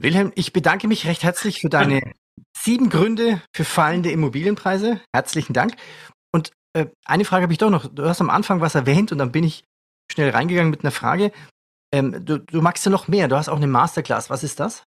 Wilhelm, 0.00 0.32
ich 0.36 0.52
bedanke 0.52 0.88
mich 0.88 1.06
recht 1.06 1.24
herzlich 1.24 1.60
für 1.60 1.68
deine 1.68 2.00
sieben 2.56 2.90
Gründe 2.90 3.42
für 3.52 3.64
fallende 3.64 4.10
Immobilienpreise. 4.12 5.00
Herzlichen 5.12 5.52
Dank. 5.52 5.74
Und 6.32 6.52
äh, 6.74 6.86
eine 7.04 7.24
Frage 7.24 7.42
habe 7.42 7.52
ich 7.52 7.58
doch 7.58 7.70
noch. 7.70 7.86
Du 7.92 8.04
hast 8.04 8.20
am 8.20 8.30
Anfang 8.30 8.60
was 8.60 8.74
erwähnt 8.76 9.12
und 9.12 9.18
dann 9.18 9.32
bin 9.32 9.44
ich 9.44 9.64
schnell 10.10 10.30
reingegangen 10.30 10.70
mit 10.70 10.82
einer 10.82 10.90
Frage. 10.90 11.32
Ähm, 11.92 12.24
du, 12.24 12.38
du 12.38 12.60
magst 12.60 12.84
ja 12.84 12.90
noch 12.90 13.08
mehr. 13.08 13.28
Du 13.28 13.36
hast 13.36 13.48
auch 13.48 13.56
eine 13.56 13.66
Masterclass. 13.66 14.30
Was 14.30 14.42
ist 14.42 14.60
das? 14.60 14.84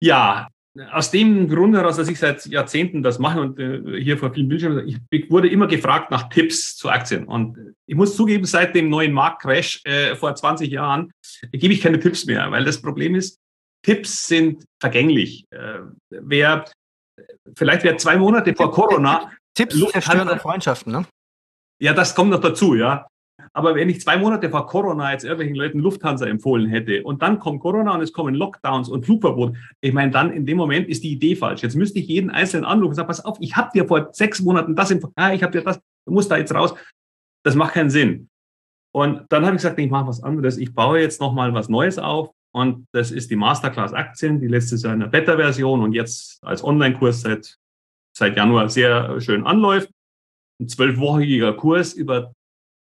Ja, 0.00 0.48
aus 0.90 1.10
dem 1.10 1.48
Grund 1.48 1.76
heraus, 1.76 1.96
dass 1.96 2.08
ich 2.08 2.18
seit 2.18 2.46
Jahrzehnten 2.46 3.02
das 3.02 3.18
mache 3.18 3.40
und 3.40 3.58
äh, 3.58 4.00
hier 4.02 4.16
vor 4.16 4.32
vielen 4.32 4.48
Bildschirmen, 4.48 4.88
ich 4.88 5.30
wurde 5.30 5.48
immer 5.48 5.66
gefragt 5.66 6.10
nach 6.10 6.28
Tipps 6.30 6.76
zu 6.76 6.88
Aktien. 6.88 7.24
Und 7.26 7.74
ich 7.86 7.94
muss 7.94 8.16
zugeben, 8.16 8.44
seit 8.46 8.74
dem 8.74 8.88
neuen 8.88 9.12
Marktcrash 9.12 9.82
äh, 9.84 10.16
vor 10.16 10.34
20 10.34 10.70
Jahren 10.70 11.12
gebe 11.52 11.74
ich 11.74 11.82
keine 11.82 12.00
Tipps 12.00 12.24
mehr, 12.24 12.50
weil 12.50 12.64
das 12.64 12.80
Problem 12.80 13.14
ist, 13.14 13.38
Tipps 13.84 14.26
sind 14.26 14.64
vergänglich. 14.80 15.44
Äh, 15.50 15.80
wer, 16.08 16.64
vielleicht 17.54 17.84
wer 17.84 17.98
zwei 17.98 18.16
Monate 18.16 18.54
vor 18.54 18.70
Corona. 18.70 19.30
Tipps 19.54 19.78
zerstören 19.90 20.38
Freundschaften, 20.38 20.92
ne? 20.92 21.04
Ja, 21.80 21.92
das 21.92 22.14
kommt 22.14 22.30
noch 22.30 22.40
dazu, 22.40 22.74
ja. 22.76 23.06
Aber 23.54 23.74
wenn 23.74 23.90
ich 23.90 24.00
zwei 24.00 24.16
Monate 24.16 24.48
vor 24.48 24.66
Corona 24.66 25.12
jetzt 25.12 25.24
irgendwelchen 25.24 25.56
Leuten 25.56 25.78
Lufthansa 25.78 26.26
empfohlen 26.26 26.68
hätte 26.70 27.02
und 27.02 27.20
dann 27.20 27.38
kommt 27.38 27.60
Corona 27.60 27.94
und 27.94 28.00
es 28.00 28.12
kommen 28.12 28.34
Lockdowns 28.34 28.88
und 28.88 29.04
Flugverbot, 29.04 29.56
ich 29.80 29.92
meine, 29.92 30.10
dann 30.10 30.32
in 30.32 30.46
dem 30.46 30.56
Moment 30.56 30.88
ist 30.88 31.04
die 31.04 31.12
Idee 31.12 31.36
falsch. 31.36 31.62
Jetzt 31.62 31.76
müsste 31.76 31.98
ich 31.98 32.08
jeden 32.08 32.30
einzelnen 32.30 32.64
anrufen 32.64 32.90
und 32.90 32.94
sagen, 32.94 33.08
pass 33.08 33.24
auf, 33.24 33.36
ich 33.40 33.56
habe 33.56 33.70
dir 33.74 33.86
vor 33.86 34.08
sechs 34.12 34.40
Monaten 34.40 34.74
das, 34.74 34.94
ah, 35.16 35.34
ich 35.34 35.42
habe 35.42 35.52
dir 35.52 35.62
das, 35.62 35.80
du 36.06 36.12
musst 36.12 36.30
da 36.30 36.38
jetzt 36.38 36.54
raus. 36.54 36.74
Das 37.44 37.54
macht 37.54 37.74
keinen 37.74 37.90
Sinn. 37.90 38.30
Und 38.94 39.26
dann 39.30 39.44
habe 39.44 39.56
ich 39.56 39.62
gesagt, 39.62 39.78
ich 39.78 39.90
mache 39.90 40.06
was 40.06 40.22
anderes. 40.22 40.58
Ich 40.58 40.74
baue 40.74 41.00
jetzt 41.00 41.20
nochmal 41.20 41.52
was 41.52 41.68
Neues 41.68 41.98
auf. 41.98 42.30
Und 42.54 42.86
das 42.92 43.10
ist 43.10 43.30
die 43.30 43.36
Masterclass 43.36 43.94
Aktien, 43.94 44.38
die 44.38 44.46
letztes 44.46 44.82
Jahr 44.82 44.92
in 44.92 45.00
der 45.00 45.06
Beta-Version 45.06 45.80
und 45.80 45.92
jetzt 45.92 46.38
als 46.44 46.62
Online-Kurs 46.62 47.22
seit, 47.22 47.56
seit 48.16 48.36
Januar 48.36 48.68
sehr 48.68 49.18
schön 49.20 49.46
anläuft. 49.46 49.90
Ein 50.60 50.68
zwölfwöchiger 50.68 51.54
Kurs 51.54 51.94
über 51.94 52.34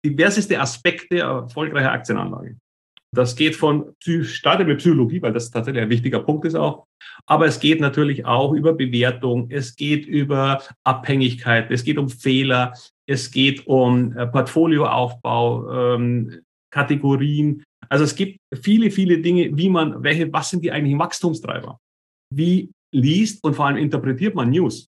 diverseste 0.04 0.60
Aspekte 0.60 1.18
erfolgreicher 1.18 1.92
Aktienanlage. 1.92 2.56
Das 3.12 3.34
geht 3.34 3.56
von, 3.56 3.94
starte 4.22 4.64
mit 4.64 4.78
Psychologie, 4.78 5.20
weil 5.20 5.32
das 5.32 5.50
tatsächlich 5.50 5.82
ein 5.82 5.90
wichtiger 5.90 6.20
Punkt 6.20 6.44
ist 6.44 6.54
auch. 6.54 6.86
Aber 7.26 7.46
es 7.46 7.58
geht 7.58 7.80
natürlich 7.80 8.24
auch 8.24 8.52
über 8.52 8.72
Bewertung. 8.72 9.50
Es 9.50 9.74
geht 9.74 10.06
über 10.06 10.62
Abhängigkeit. 10.84 11.70
Es 11.70 11.82
geht 11.82 11.98
um 11.98 12.08
Fehler. 12.08 12.72
Es 13.08 13.32
geht 13.32 13.66
um 13.66 14.16
äh, 14.16 14.26
Portfolioaufbau, 14.28 15.94
ähm, 15.94 16.42
Kategorien. 16.72 17.64
Also 17.88 18.04
es 18.04 18.14
gibt 18.14 18.38
viele, 18.62 18.92
viele 18.92 19.18
Dinge, 19.18 19.56
wie 19.56 19.68
man, 19.68 20.04
welche, 20.04 20.32
was 20.32 20.50
sind 20.50 20.64
die 20.64 20.70
eigentlichen 20.70 21.00
Wachstumstreiber? 21.00 21.78
Wie 22.32 22.70
liest 22.94 23.42
und 23.42 23.54
vor 23.54 23.66
allem 23.66 23.76
interpretiert 23.76 24.36
man 24.36 24.50
News? 24.50 24.86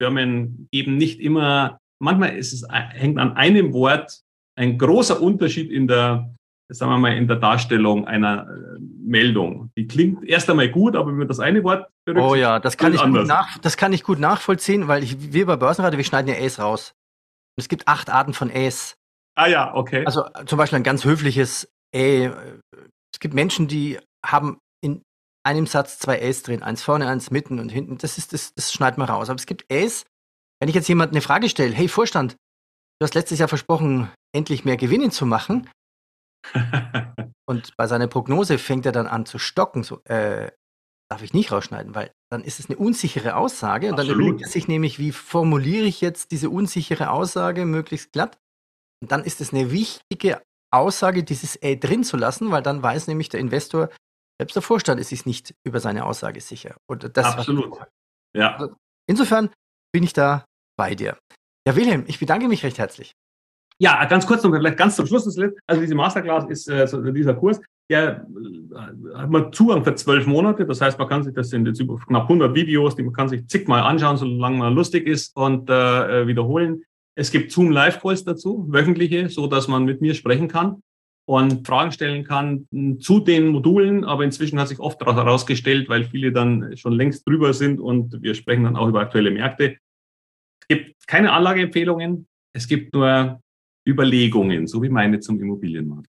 Firmen 0.00 0.66
geben 0.72 0.96
nicht 0.96 1.20
immer 1.20 1.78
manchmal 1.98 2.36
ist 2.36 2.52
es, 2.52 2.66
hängt 2.70 3.18
an 3.18 3.36
einem 3.36 3.72
Wort 3.72 4.22
ein 4.56 4.78
großer 4.78 5.20
Unterschied 5.20 5.70
in 5.70 5.86
der, 5.86 6.34
sagen 6.70 6.90
wir 6.90 6.98
mal, 6.98 7.16
in 7.16 7.28
der 7.28 7.36
Darstellung 7.36 8.06
einer 8.06 8.48
äh, 8.48 8.78
Meldung. 8.80 9.70
Die 9.76 9.86
klingt 9.86 10.24
erst 10.24 10.48
einmal 10.50 10.70
gut, 10.70 10.96
aber 10.96 11.10
wenn 11.10 11.18
man 11.18 11.28
das 11.28 11.40
eine 11.40 11.62
Wort 11.62 11.88
berücksichtigt, 12.04 12.32
Oh 12.32 12.34
ja, 12.34 12.58
das 12.58 12.76
kann, 12.76 12.94
ich 12.94 13.02
gut, 13.02 13.26
nach, 13.26 13.58
das 13.58 13.76
kann 13.76 13.92
ich 13.92 14.02
gut 14.02 14.18
nachvollziehen, 14.18 14.88
weil 14.88 15.02
ich, 15.02 15.32
wir 15.32 15.46
bei 15.46 15.56
Börsenradio, 15.56 15.98
wir 15.98 16.04
schneiden 16.04 16.28
ja 16.28 16.40
A's 16.42 16.58
raus. 16.58 16.94
Und 17.56 17.62
es 17.62 17.68
gibt 17.68 17.86
acht 17.86 18.10
Arten 18.10 18.34
von 18.34 18.50
A's. 18.50 18.96
Ah 19.36 19.46
ja, 19.46 19.74
okay. 19.74 20.04
Also 20.06 20.24
zum 20.46 20.58
Beispiel 20.58 20.78
ein 20.78 20.82
ganz 20.82 21.04
höfliches 21.04 21.68
A. 21.94 21.98
Es 21.98 23.20
gibt 23.20 23.34
Menschen, 23.34 23.68
die 23.68 23.98
haben 24.24 24.58
in 24.82 25.02
einem 25.44 25.66
Satz 25.66 25.98
zwei 25.98 26.22
A's 26.22 26.42
drin, 26.42 26.62
eins 26.62 26.82
vorne, 26.82 27.06
eins 27.06 27.30
mitten 27.30 27.60
und 27.60 27.70
hinten. 27.70 27.98
Das 27.98 28.18
ist 28.18 28.32
das, 28.32 28.54
das 28.54 28.72
schneidet 28.72 28.98
man 28.98 29.08
raus. 29.08 29.28
Aber 29.28 29.38
es 29.38 29.46
gibt 29.46 29.70
A's, 29.70 30.04
wenn 30.60 30.68
ich 30.68 30.74
jetzt 30.74 30.88
jemand 30.88 31.12
eine 31.12 31.20
Frage 31.20 31.48
stelle, 31.48 31.74
hey 31.74 31.88
Vorstand, 31.88 32.32
du 32.98 33.04
hast 33.04 33.14
letztes 33.14 33.38
Jahr 33.38 33.48
versprochen, 33.48 34.10
endlich 34.34 34.64
mehr 34.64 34.76
Gewinne 34.76 35.10
zu 35.10 35.26
machen. 35.26 35.68
und 37.48 37.76
bei 37.76 37.86
seiner 37.86 38.06
Prognose 38.06 38.58
fängt 38.58 38.86
er 38.86 38.92
dann 38.92 39.06
an 39.06 39.26
zu 39.26 39.38
stocken. 39.38 39.82
So, 39.82 40.00
äh, 40.04 40.50
darf 41.10 41.22
ich 41.22 41.34
nicht 41.34 41.52
rausschneiden, 41.52 41.94
weil 41.94 42.12
dann 42.30 42.42
ist 42.42 42.58
es 42.58 42.68
eine 42.68 42.78
unsichere 42.78 43.36
Aussage. 43.36 43.90
Und 43.90 43.98
dann 43.98 44.08
überlegt 44.08 44.42
er 44.42 44.48
sich 44.48 44.68
nämlich, 44.68 44.98
wie 44.98 45.12
formuliere 45.12 45.86
ich 45.86 46.00
jetzt 46.00 46.32
diese 46.32 46.50
unsichere 46.50 47.10
Aussage 47.10 47.64
möglichst 47.64 48.12
glatt. 48.12 48.38
Und 49.02 49.12
dann 49.12 49.24
ist 49.24 49.40
es 49.40 49.52
eine 49.52 49.70
wichtige 49.70 50.42
Aussage, 50.72 51.22
dieses 51.22 51.62
A 51.62 51.74
drin 51.74 52.02
zu 52.02 52.16
lassen, 52.16 52.50
weil 52.50 52.62
dann 52.62 52.82
weiß 52.82 53.06
nämlich 53.06 53.28
der 53.28 53.40
Investor, 53.40 53.90
selbst 54.40 54.54
der 54.54 54.62
Vorstand 54.62 55.00
ist 55.00 55.08
sich 55.10 55.26
nicht 55.26 55.54
über 55.64 55.80
seine 55.80 56.04
Aussage 56.04 56.40
sicher. 56.40 56.76
Oder 56.88 57.08
das, 57.08 57.26
Absolut. 57.26 57.78
Ja. 58.34 58.56
Also 58.56 58.74
insofern 59.08 59.50
bin 59.92 60.04
ich 60.04 60.12
da 60.12 60.44
bei 60.76 60.94
dir. 60.94 61.16
Ja, 61.66 61.74
Wilhelm, 61.76 62.04
ich 62.06 62.18
bedanke 62.18 62.48
mich 62.48 62.62
recht 62.62 62.78
herzlich. 62.78 63.12
Ja, 63.78 64.04
ganz 64.06 64.26
kurz 64.26 64.42
noch, 64.42 64.52
vielleicht 64.52 64.78
ganz 64.78 64.96
zum 64.96 65.06
Schluss. 65.06 65.26
Also 65.66 65.80
diese 65.80 65.94
Masterclass 65.94 66.48
ist 66.48 66.68
äh, 66.68 66.86
dieser 67.12 67.34
Kurs, 67.34 67.60
der 67.90 68.26
äh, 68.26 69.14
hat 69.16 69.30
man 69.30 69.52
Zugang 69.52 69.84
für 69.84 69.94
zwölf 69.94 70.26
Monate. 70.26 70.64
Das 70.64 70.80
heißt, 70.80 70.98
man 70.98 71.08
kann 71.08 71.22
sich 71.22 71.34
das 71.34 71.50
sind 71.50 71.66
jetzt 71.66 71.80
über 71.80 71.98
knapp 71.98 72.22
100 72.22 72.54
Videos, 72.54 72.96
die 72.96 73.02
man 73.02 73.12
kann 73.12 73.28
sich 73.28 73.46
zigmal 73.48 73.82
anschauen, 73.82 74.16
solange 74.16 74.58
man 74.58 74.74
lustig 74.74 75.06
ist 75.06 75.36
und 75.36 75.68
äh, 75.68 76.26
wiederholen. 76.26 76.84
Es 77.18 77.30
gibt 77.30 77.52
Zoom 77.52 77.70
Live 77.70 78.00
Calls 78.00 78.24
dazu, 78.24 78.66
wöchentliche, 78.68 79.28
so 79.28 79.46
dass 79.46 79.68
man 79.68 79.84
mit 79.84 80.00
mir 80.00 80.14
sprechen 80.14 80.48
kann 80.48 80.82
und 81.28 81.66
Fragen 81.66 81.92
stellen 81.92 82.24
kann 82.24 82.66
zu 83.00 83.20
den 83.20 83.48
Modulen. 83.48 84.04
Aber 84.04 84.24
inzwischen 84.24 84.58
hat 84.58 84.68
sich 84.68 84.80
oft 84.80 85.00
herausgestellt, 85.04 85.88
weil 85.88 86.04
viele 86.04 86.32
dann 86.32 86.76
schon 86.76 86.92
längst 86.92 87.26
drüber 87.26 87.52
sind 87.52 87.80
und 87.80 88.22
wir 88.22 88.34
sprechen 88.34 88.64
dann 88.64 88.76
auch 88.76 88.88
über 88.88 89.00
aktuelle 89.00 89.30
Märkte, 89.30 89.78
es 90.60 90.68
gibt 90.68 91.06
keine 91.06 91.32
Anlageempfehlungen, 91.32 92.26
es 92.52 92.66
gibt 92.66 92.94
nur 92.94 93.40
Überlegungen, 93.86 94.66
so 94.66 94.82
wie 94.82 94.88
meine 94.88 95.20
zum 95.20 95.40
Immobilienmarkt. 95.40 96.08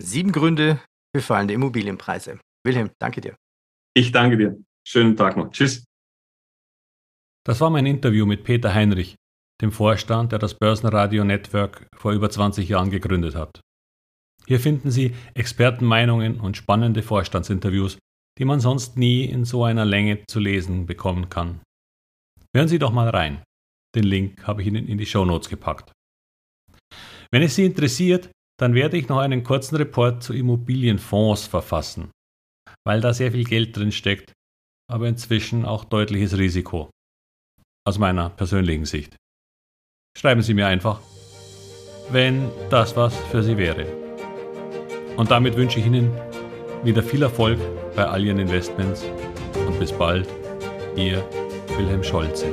Sieben 0.00 0.30
Gründe 0.30 0.80
für 1.14 1.22
fallende 1.22 1.54
Immobilienpreise. 1.54 2.38
Wilhelm, 2.64 2.90
danke 3.00 3.20
dir. 3.20 3.36
Ich 3.94 4.12
danke 4.12 4.36
dir. 4.36 4.56
Schönen 4.86 5.16
Tag 5.16 5.36
noch. 5.36 5.50
Tschüss. 5.50 5.84
Das 7.44 7.60
war 7.60 7.70
mein 7.70 7.86
Interview 7.86 8.26
mit 8.26 8.44
Peter 8.44 8.72
Heinrich, 8.72 9.16
dem 9.60 9.72
Vorstand, 9.72 10.32
der 10.32 10.38
das 10.38 10.54
Börsenradio 10.54 11.24
Network 11.24 11.88
vor 11.96 12.12
über 12.12 12.30
20 12.30 12.68
Jahren 12.68 12.90
gegründet 12.90 13.34
hat. 13.34 13.60
Hier 14.48 14.60
finden 14.60 14.90
Sie 14.90 15.14
Expertenmeinungen 15.34 16.40
und 16.40 16.56
spannende 16.56 17.02
Vorstandsinterviews, 17.02 17.98
die 18.38 18.46
man 18.46 18.60
sonst 18.60 18.96
nie 18.96 19.26
in 19.26 19.44
so 19.44 19.62
einer 19.62 19.84
Länge 19.84 20.24
zu 20.26 20.40
lesen 20.40 20.86
bekommen 20.86 21.28
kann. 21.28 21.60
Hören 22.56 22.68
Sie 22.68 22.78
doch 22.78 22.90
mal 22.90 23.10
rein. 23.10 23.42
Den 23.94 24.04
Link 24.04 24.46
habe 24.46 24.62
ich 24.62 24.68
Ihnen 24.68 24.88
in 24.88 24.96
die 24.96 25.04
Show 25.04 25.26
Notes 25.26 25.50
gepackt. 25.50 25.92
Wenn 27.30 27.42
es 27.42 27.56
Sie 27.56 27.66
interessiert, 27.66 28.30
dann 28.58 28.72
werde 28.72 28.96
ich 28.96 29.08
noch 29.08 29.18
einen 29.18 29.44
kurzen 29.44 29.76
Report 29.76 30.22
zu 30.22 30.32
Immobilienfonds 30.32 31.46
verfassen, 31.46 32.10
weil 32.86 33.02
da 33.02 33.12
sehr 33.12 33.32
viel 33.32 33.44
Geld 33.44 33.76
drin 33.76 33.92
steckt, 33.92 34.32
aber 34.90 35.08
inzwischen 35.08 35.66
auch 35.66 35.84
deutliches 35.84 36.38
Risiko. 36.38 36.88
Aus 37.86 37.98
meiner 37.98 38.30
persönlichen 38.30 38.86
Sicht. 38.86 39.14
Schreiben 40.16 40.40
Sie 40.40 40.54
mir 40.54 40.66
einfach, 40.66 41.02
wenn 42.10 42.50
das 42.70 42.96
was 42.96 43.14
für 43.30 43.42
Sie 43.42 43.58
wäre. 43.58 44.07
Und 45.18 45.32
damit 45.32 45.56
wünsche 45.56 45.80
ich 45.80 45.86
Ihnen 45.86 46.12
wieder 46.84 47.02
viel 47.02 47.22
Erfolg 47.22 47.58
bei 47.96 48.04
all 48.04 48.24
Ihren 48.24 48.38
Investments 48.38 49.04
und 49.66 49.78
bis 49.80 49.90
bald, 49.90 50.28
Ihr 50.94 51.24
Wilhelm 51.76 52.04
Scholze. 52.04 52.46